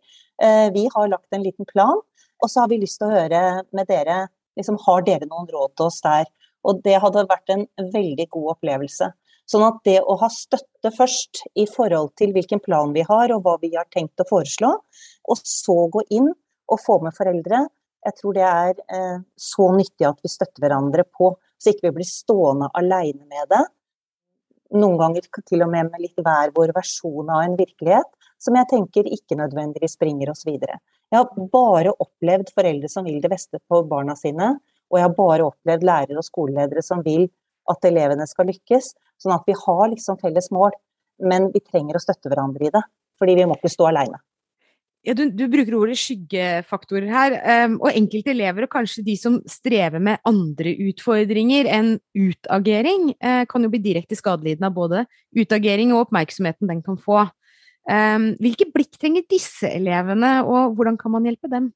Vi 0.73 0.87
har 0.95 1.13
lagt 1.13 1.37
en 1.37 1.45
liten 1.45 1.69
plan, 1.69 2.01
og 2.41 2.49
så 2.49 2.65
har 2.65 2.73
vi 2.73 2.81
lyst 2.81 3.03
til 3.03 3.11
å 3.11 3.19
høre 3.19 3.43
med 3.77 3.93
dere 3.93 4.23
liksom, 4.57 4.81
Har 4.87 5.05
dere 5.05 5.29
noen 5.29 5.51
råd 5.53 5.77
til 5.77 5.91
oss 5.91 6.01
der? 6.05 6.25
Og 6.65 6.81
det 6.85 6.97
hadde 7.03 7.27
vært 7.29 7.53
en 7.53 7.67
veldig 7.93 8.27
god 8.33 8.55
opplevelse. 8.57 9.11
Sånn 9.51 9.65
at 9.67 9.83
det 9.85 9.99
å 10.01 10.17
ha 10.23 10.31
støtte 10.33 10.91
først 10.95 11.43
i 11.61 11.67
forhold 11.69 12.15
til 12.17 12.33
hvilken 12.33 12.63
plan 12.65 12.95
vi 12.97 13.05
har 13.05 13.33
og 13.35 13.45
hva 13.45 13.59
vi 13.61 13.75
har 13.75 13.89
tenkt 13.93 14.23
å 14.23 14.29
foreslå, 14.29 14.71
og 15.29 15.43
så 15.45 15.77
gå 15.93 16.05
inn 16.17 16.31
og 16.33 16.81
få 16.81 16.97
med 17.05 17.13
foreldre, 17.17 17.67
jeg 18.05 18.17
tror 18.19 18.37
det 18.37 18.45
er 18.45 18.81
eh, 18.93 19.21
så 19.41 19.71
nyttig 19.73 20.07
at 20.09 20.21
vi 20.25 20.33
støtter 20.33 20.65
hverandre 20.65 21.05
på, 21.09 21.35
så 21.61 21.73
ikke 21.73 21.89
vi 21.89 21.99
blir 22.01 22.09
stående 22.09 22.69
aleine 22.77 23.25
med 23.25 23.49
det. 23.53 23.63
Noen 24.75 24.99
ganger 25.01 25.29
til 25.45 25.65
og 25.65 25.71
med 25.73 25.93
med 25.93 26.03
litt 26.03 26.21
hver 26.21 26.53
vår 26.57 26.75
versjon 26.77 27.31
av 27.33 27.45
en 27.45 27.57
virkelighet, 27.57 28.09
som 28.41 28.57
jeg 28.59 28.69
tenker 28.73 29.09
ikke 29.09 29.39
nødvendigvis 29.41 29.97
bringer 30.01 30.33
oss 30.33 30.45
videre. 30.49 30.81
Jeg 31.13 31.21
har 31.21 31.49
bare 31.53 31.95
opplevd 32.03 32.51
foreldre 32.53 32.91
som 32.93 33.07
vil 33.09 33.21
det 33.23 33.31
beste 33.33 33.61
for 33.71 33.87
barna 33.89 34.17
sine, 34.19 34.57
og 34.95 35.01
jeg 35.01 35.09
har 35.09 35.17
bare 35.17 35.49
opplevd 35.49 35.87
lærere 35.89 36.21
og 36.21 36.27
skoleledere 36.27 36.83
som 36.87 37.01
vil 37.03 37.27
at 37.71 37.89
elevene 37.89 38.27
skal 38.31 38.47
lykkes. 38.47 38.93
Sånn 39.19 39.35
at 39.35 39.49
vi 39.49 39.57
har 39.59 39.89
liksom 39.91 40.21
felles 40.21 40.47
mål, 40.55 40.71
men 41.27 41.49
vi 41.51 41.63
trenger 41.65 41.99
å 41.99 42.03
støtte 42.03 42.31
hverandre 42.31 42.69
i 42.69 42.71
det. 42.75 42.83
Fordi 43.19 43.35
vi 43.39 43.49
må 43.51 43.59
ikke 43.59 43.73
stå 43.73 43.89
aleine. 43.91 44.21
Ja, 45.05 45.13
du, 45.13 45.27
du, 45.29 45.45
bruker 45.53 45.75
ordet 45.77 45.99
skyggefaktorer 46.01 47.11
her. 47.11 47.35
Um, 47.67 47.77
og 47.83 47.91
enkelte 47.93 48.33
elever, 48.33 48.65
og 48.65 48.73
kanskje 48.73 49.05
de 49.05 49.19
som 49.21 49.37
strever 49.51 50.01
med 50.01 50.23
andre 50.25 50.73
utfordringer 50.87 51.69
enn 51.69 51.91
utagering, 52.17 53.11
uh, 53.19 53.43
kan 53.51 53.67
jo 53.67 53.73
bli 53.75 53.83
direkte 53.85 54.17
skadelidende 54.17 54.71
av 54.71 54.79
både 54.79 55.05
utagering 55.37 55.93
og 55.93 56.07
oppmerksomheten 56.07 56.71
den 56.71 56.81
kan 56.87 56.97
få. 57.01 57.27
Um, 57.85 58.31
hvilke 58.41 58.71
blikk 58.73 58.97
trenger 58.97 59.27
disse 59.29 59.69
elevene, 59.69 60.39
og 60.49 60.79
hvordan 60.79 60.97
kan 61.01 61.13
man 61.13 61.29
hjelpe 61.29 61.53
dem? 61.53 61.75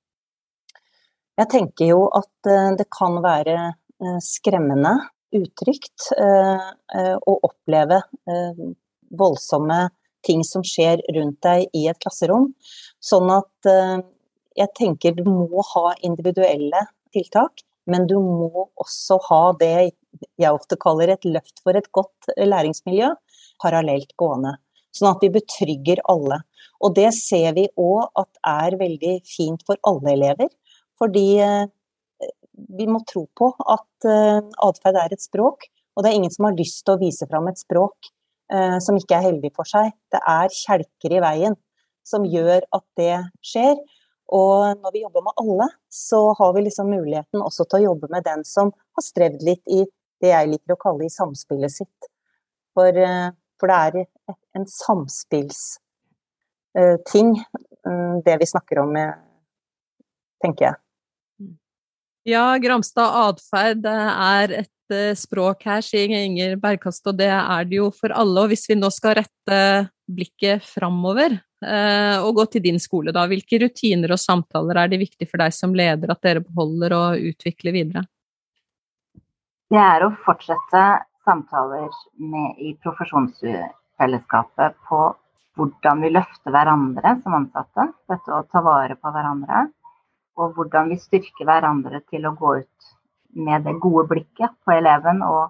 Jeg 1.39 1.51
tenker 1.53 1.93
jo 1.93 2.01
at 2.19 2.51
eh, 2.51 2.73
det 2.79 2.89
kan 2.91 3.21
være 3.23 3.55
eh, 3.69 4.19
skremmende, 4.25 4.97
utrygt, 5.39 6.09
eh, 6.17 7.15
å 7.15 7.33
oppleve 7.45 8.01
voldsomme 9.21 9.79
ting 10.25 10.41
som 10.45 10.65
skjer 10.67 11.03
rundt 11.15 11.39
deg 11.45 11.67
i 11.77 11.85
et 11.91 12.01
klasserom. 12.03 12.49
Sånn 12.99 13.29
at 13.31 13.69
jeg 14.59 14.71
tenker 14.77 15.15
du 15.17 15.29
må 15.29 15.63
ha 15.75 15.93
individuelle 16.05 16.81
tiltak, 17.15 17.61
men 17.89 18.09
du 18.09 18.17
må 18.25 18.67
også 18.81 19.21
ha 19.29 19.43
det 19.61 19.71
jeg 20.41 20.51
ofte 20.51 20.81
kaller 20.81 21.13
et 21.13 21.29
løft 21.29 21.61
for 21.63 21.77
et 21.79 21.89
godt 21.95 22.33
læringsmiljø, 22.41 23.13
parallelt 23.63 24.17
gående. 24.21 24.57
Sånn 24.97 25.13
at 25.13 25.23
vi 25.23 25.31
betrygger 25.37 26.03
alle. 26.09 26.41
Og 26.85 26.97
det 26.97 27.13
ser 27.17 27.53
vi 27.57 27.69
òg 27.79 28.09
at 28.19 28.43
er 28.49 28.81
veldig 28.81 29.15
fint 29.29 29.65
for 29.69 29.81
alle 29.89 30.17
elever. 30.17 30.51
Fordi 30.99 31.39
eh, 31.43 31.67
vi 32.79 32.87
må 32.91 32.99
tro 33.09 33.27
på 33.39 33.47
at 33.71 34.05
eh, 34.09 34.41
atferd 34.67 34.97
er 34.99 35.13
et 35.15 35.23
språk, 35.23 35.59
og 35.95 36.03
det 36.03 36.09
er 36.11 36.17
ingen 36.19 36.35
som 36.35 36.45
har 36.49 36.59
lyst 36.59 36.81
til 36.85 36.95
å 36.95 37.01
vise 37.01 37.27
fram 37.31 37.47
et 37.51 37.61
språk 37.61 37.97
eh, 38.53 38.79
som 38.85 38.97
ikke 38.99 39.17
er 39.19 39.29
heldig 39.31 39.51
for 39.57 39.67
seg. 39.69 39.85
Det 40.13 40.21
er 40.21 40.49
kjelker 40.55 41.11
i 41.15 41.25
veien 41.25 41.55
som 42.07 42.27
gjør 42.27 42.61
at 42.75 42.87
det 42.99 43.17
skjer. 43.45 43.77
Og 44.35 44.83
når 44.83 44.91
vi 44.93 45.05
jobber 45.05 45.23
med 45.25 45.39
alle, 45.41 45.67
så 45.93 46.21
har 46.39 46.51
vi 46.57 46.61
liksom 46.67 46.87
muligheten 46.93 47.41
også 47.41 47.63
til 47.65 47.77
å 47.79 47.87
jobbe 47.91 48.07
med 48.13 48.23
den 48.27 48.41
som 48.45 48.67
har 48.77 49.05
strevd 49.05 49.41
litt 49.47 49.67
i 49.73 49.81
det 50.21 50.31
jeg 50.35 50.51
liker 50.51 50.73
å 50.75 50.83
kalle 50.83 51.05
i 51.07 51.15
samspillet 51.15 51.73
sitt. 51.73 52.01
For, 52.77 52.93
for 53.59 53.67
det 53.71 53.79
er 53.79 53.93
en 54.59 54.67
samspillsting, 54.69 57.29
det 58.27 58.35
vi 58.43 58.53
snakker 58.53 58.77
om, 58.85 58.93
tenker 60.45 60.63
jeg. 60.69 60.77
Ja, 62.29 62.59
Gramstad 62.61 63.09
atferd 63.23 63.87
er 63.89 64.53
et 64.59 64.93
uh, 64.93 65.15
språk 65.17 65.63
her, 65.65 65.81
sier 65.85 66.13
Inger 66.13 66.59
Bergkast, 66.61 67.07
og 67.09 67.17
det 67.17 67.31
er 67.33 67.69
det 67.69 67.79
jo 67.79 67.87
for 67.95 68.13
alle. 68.13 68.43
Og 68.43 68.53
hvis 68.53 68.67
vi 68.69 68.77
nå 68.77 68.91
skal 68.93 69.17
rette 69.23 69.61
blikket 70.05 70.67
framover 70.69 71.39
uh, 71.39 72.19
og 72.21 72.35
gå 72.37 72.45
til 72.53 72.67
din 72.67 72.81
skole, 72.83 73.15
da, 73.17 73.25
hvilke 73.31 73.63
rutiner 73.63 74.13
og 74.13 74.21
samtaler 74.21 74.83
er 74.83 74.93
det 74.93 75.01
viktig 75.07 75.29
for 75.31 75.41
deg 75.41 75.57
som 75.57 75.73
leder 75.73 76.13
at 76.13 76.21
dere 76.27 76.45
beholder 76.45 76.97
og 76.99 77.31
utvikler 77.31 77.73
videre? 77.79 78.05
Det 79.73 79.81
er 79.81 80.05
å 80.05 80.13
fortsette 80.27 80.85
samtaler 81.25 81.89
med, 82.21 82.61
i 82.61 82.75
profesjonsfellesskapet 82.85 84.77
på 84.89 85.01
hvordan 85.57 86.05
vi 86.05 86.13
løfter 86.13 86.53
hverandre 86.53 87.17
som 87.25 87.41
ansatte. 87.41 87.89
Dette 88.13 88.37
å 88.37 88.45
ta 88.53 88.61
vare 88.65 89.01
på 89.01 89.17
hverandre 89.17 89.65
og 90.39 90.57
hvordan 90.57 90.93
vi 90.93 90.99
styrker 91.03 91.49
hverandre 91.49 92.01
til 92.11 92.27
å 92.29 92.37
gå 92.39 92.57
ut 92.63 92.91
med 93.39 93.67
det 93.67 93.77
gode 93.83 94.07
blikket 94.11 94.55
på 94.65 94.73
eleven 94.79 95.23
og 95.27 95.49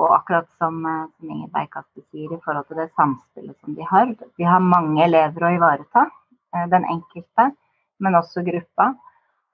og 0.00 0.14
akkurat 0.16 0.48
som, 0.58 0.86
eh, 0.86 1.06
som 1.18 1.30
Inger 1.30 1.48
Bergkaste 1.52 2.02
sier 2.10 2.32
i 2.32 2.40
forhold 2.44 2.68
til 2.68 2.80
det 2.80 2.90
samspillet 2.96 3.56
som 3.60 3.74
de 3.74 3.88
har. 3.90 4.14
Vi 4.38 4.44
har 4.44 4.60
mange 4.60 5.04
elever 5.04 5.44
å 5.44 5.54
ivareta, 5.56 6.06
eh, 6.54 6.66
den 6.68 6.84
enkelte, 6.84 7.52
men 8.00 8.14
også 8.14 8.44
gruppa. 8.44 8.94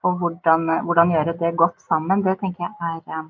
Og 0.04 0.18
hvordan, 0.18 0.84
hvordan 0.86 1.10
gjøre 1.10 1.38
det 1.38 1.56
godt 1.56 1.80
sammen, 1.80 2.22
det 2.22 2.38
tenker 2.38 2.68
jeg 2.68 2.74
er, 2.80 3.24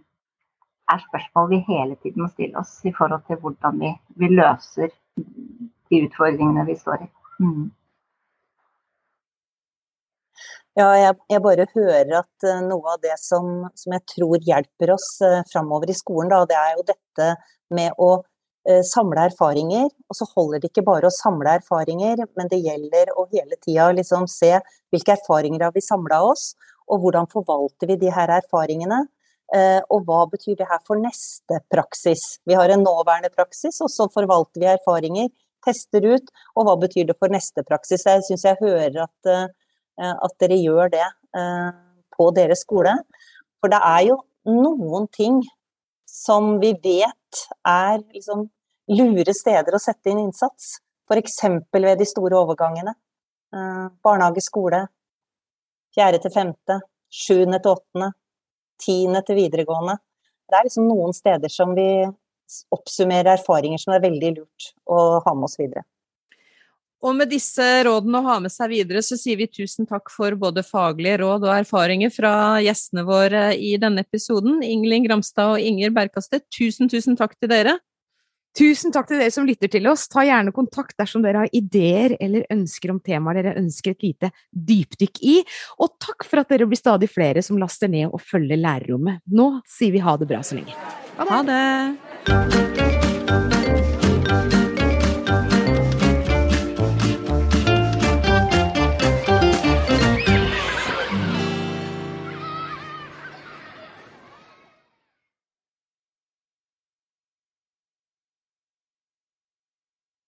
er, 0.93 0.99
spørsmål 1.09 1.49
vi 1.49 1.65
hele 1.69 1.97
tiden 1.97 2.23
må 2.23 2.29
stille 2.29 2.59
oss 2.59 2.85
i 2.85 2.93
forhold 2.93 3.25
til 3.27 3.37
hvordan 3.37 3.81
vi, 3.81 3.95
vi 4.17 4.29
løser 4.29 4.93
de 5.17 6.03
utfordringene 6.05 6.67
vi 6.67 6.77
står 6.77 7.07
i. 7.07 7.09
Mm. 7.41 7.71
Ja, 10.79 10.93
jeg, 10.95 11.15
jeg, 11.33 11.43
bare 11.43 11.65
hører 11.73 12.11
at 12.21 12.45
uh, 12.47 12.61
noe 12.63 12.93
av 12.93 13.01
det 13.03 13.17
som, 13.19 13.65
som, 13.75 13.95
jeg 13.97 14.05
tror 14.13 14.45
hjelper 14.47 14.93
oss 14.95 15.09
uh, 15.27 15.41
framover 15.51 15.91
i 15.91 15.97
skolen, 15.97 16.31
da, 16.31 16.45
det 16.47 16.55
er 16.55 16.77
jo 16.77 16.85
dette 16.87 17.27
med 17.75 17.99
å 17.99 18.11
uh, 18.21 18.85
samle 18.87 19.25
erfaringer. 19.27 19.89
Og 20.07 20.19
så 20.21 20.29
holder 20.37 20.63
det 20.63 20.71
ikke 20.71 20.87
bare 20.87 21.11
å 21.11 21.17
samle 21.17 21.57
erfaringer, 21.59 22.23
men 22.39 22.53
det 22.53 22.63
gjelder 22.63 23.11
å 23.19 23.27
hele 23.33 23.59
tida 23.59 23.91
liksom 23.97 24.31
se 24.31 24.53
hvilke 24.95 25.17
erfaringer 25.17 25.67
har 25.67 25.75
vi 25.75 25.83
samla 25.83 26.23
oss, 26.29 26.53
og 26.87 27.03
hvordan 27.03 27.27
forvalter 27.35 27.91
vi 27.91 27.99
de 28.05 28.15
her 28.15 28.37
erfaringene. 28.39 29.03
Uh, 29.51 29.83
og 29.91 30.07
hva 30.07 30.29
betyr 30.31 30.63
det 30.63 30.71
her 30.71 30.79
for 30.87 31.03
neste 31.03 31.59
praksis? 31.75 32.37
Vi 32.47 32.55
har 32.55 32.71
en 32.71 32.87
nåværende 32.87 33.35
praksis, 33.35 33.83
og 33.83 33.91
så 33.91 34.07
forvalter 34.15 34.63
vi 34.63 34.71
erfaringer, 34.79 35.35
tester 35.67 36.07
ut, 36.07 36.35
og 36.55 36.69
hva 36.69 36.79
betyr 36.79 37.09
det 37.09 37.19
for 37.19 37.35
neste 37.35 37.67
praksis? 37.67 38.07
Jeg 38.07 38.29
syns 38.29 38.47
jeg 38.47 38.63
hører 38.63 39.09
at 39.09 39.35
Eh, 39.35 39.47
at 40.07 40.35
dere 40.41 40.59
gjør 40.61 40.93
det 40.93 41.05
eh, 41.05 41.71
på 42.15 42.31
deres 42.37 42.65
skole. 42.67 42.95
For 43.59 43.73
det 43.73 43.81
er 43.85 44.05
jo 44.11 44.21
noen 44.49 45.09
ting 45.13 45.41
som 46.09 46.57
vi 46.63 46.73
vet 46.83 47.43
er 47.67 47.99
liksom 48.01 48.47
lure 48.95 49.35
steder 49.37 49.77
å 49.77 49.83
sette 49.83 50.13
inn 50.13 50.23
innsats. 50.23 50.79
F.eks. 51.09 51.41
ved 51.73 51.99
de 52.01 52.07
store 52.09 52.39
overgangene. 52.39 52.95
Eh, 53.55 53.85
barnehage, 54.05 54.45
skole. 54.45 54.85
Fjerde 55.95 56.23
til 56.25 56.35
femte. 56.35 56.81
Sjuende 57.09 57.61
til 57.65 57.77
åttende. 57.77 58.13
Tiende 58.79 59.23
til 59.27 59.41
videregående. 59.41 59.99
Det 60.49 60.57
er 60.57 60.67
liksom 60.69 60.89
noen 60.89 61.15
steder 61.17 61.53
som 61.53 61.75
vi 61.77 61.89
oppsummerer 62.73 63.35
erfaringer 63.35 63.81
som 63.83 63.93
er 63.93 64.05
veldig 64.05 64.31
lurt 64.39 64.71
å 64.89 65.19
ha 65.25 65.35
med 65.37 65.49
oss 65.49 65.59
videre. 65.61 65.85
Og 66.99 67.15
med 67.15 67.31
disse 67.31 67.65
rådene 67.87 68.19
å 68.19 68.27
ha 68.27 68.37
med 68.43 68.51
seg 68.51 68.73
videre, 68.73 69.03
så 69.07 69.15
sier 69.19 69.39
vi 69.39 69.47
tusen 69.47 69.87
takk 69.87 70.11
for 70.11 70.35
både 70.39 70.65
faglige 70.67 71.21
råd 71.23 71.47
og 71.47 71.53
erfaringer 71.61 72.11
fra 72.11 72.33
gjestene 72.63 73.05
våre 73.07 73.45
i 73.55 73.77
denne 73.79 74.03
episoden. 74.03 74.59
Ingelin 74.67 75.07
Gramstad 75.07 75.55
og 75.55 75.63
Inger 75.63 75.95
Berkaste, 75.95 76.43
tusen, 76.51 76.91
tusen 76.91 77.19
takk 77.19 77.39
til 77.39 77.53
dere. 77.53 77.77
Tusen 78.59 78.91
takk 78.91 79.07
til 79.07 79.21
dere 79.21 79.31
som 79.31 79.47
lytter 79.47 79.71
til 79.71 79.87
oss. 79.87 80.09
Ta 80.11 80.25
gjerne 80.27 80.51
kontakt 80.57 80.97
dersom 80.99 81.23
dere 81.23 81.45
har 81.45 81.53
ideer 81.55 82.17
eller 82.19 82.49
ønsker 82.51 82.91
om 82.91 82.99
temaer 83.05 83.39
dere 83.39 83.59
ønsker 83.61 83.95
et 83.95 84.09
lite 84.09 84.33
dypdykk 84.51 85.23
i. 85.23 85.37
Og 85.79 85.95
takk 86.03 86.27
for 86.27 86.43
at 86.43 86.51
dere 86.51 86.67
blir 86.67 86.81
stadig 86.81 87.11
flere 87.13 87.45
som 87.47 87.61
laster 87.63 87.93
ned 87.93 88.11
og 88.11 88.25
følger 88.25 88.59
lærerrommet. 88.59 89.23
Nå 89.31 89.53
sier 89.71 89.95
vi 89.95 90.03
ha 90.03 90.17
det 90.19 90.31
bra 90.33 90.43
så 90.43 90.59
lenge. 90.59 90.75
Ha 91.19 91.45
det! 91.47 91.63
Ha 92.27 92.43
det. 92.51 93.58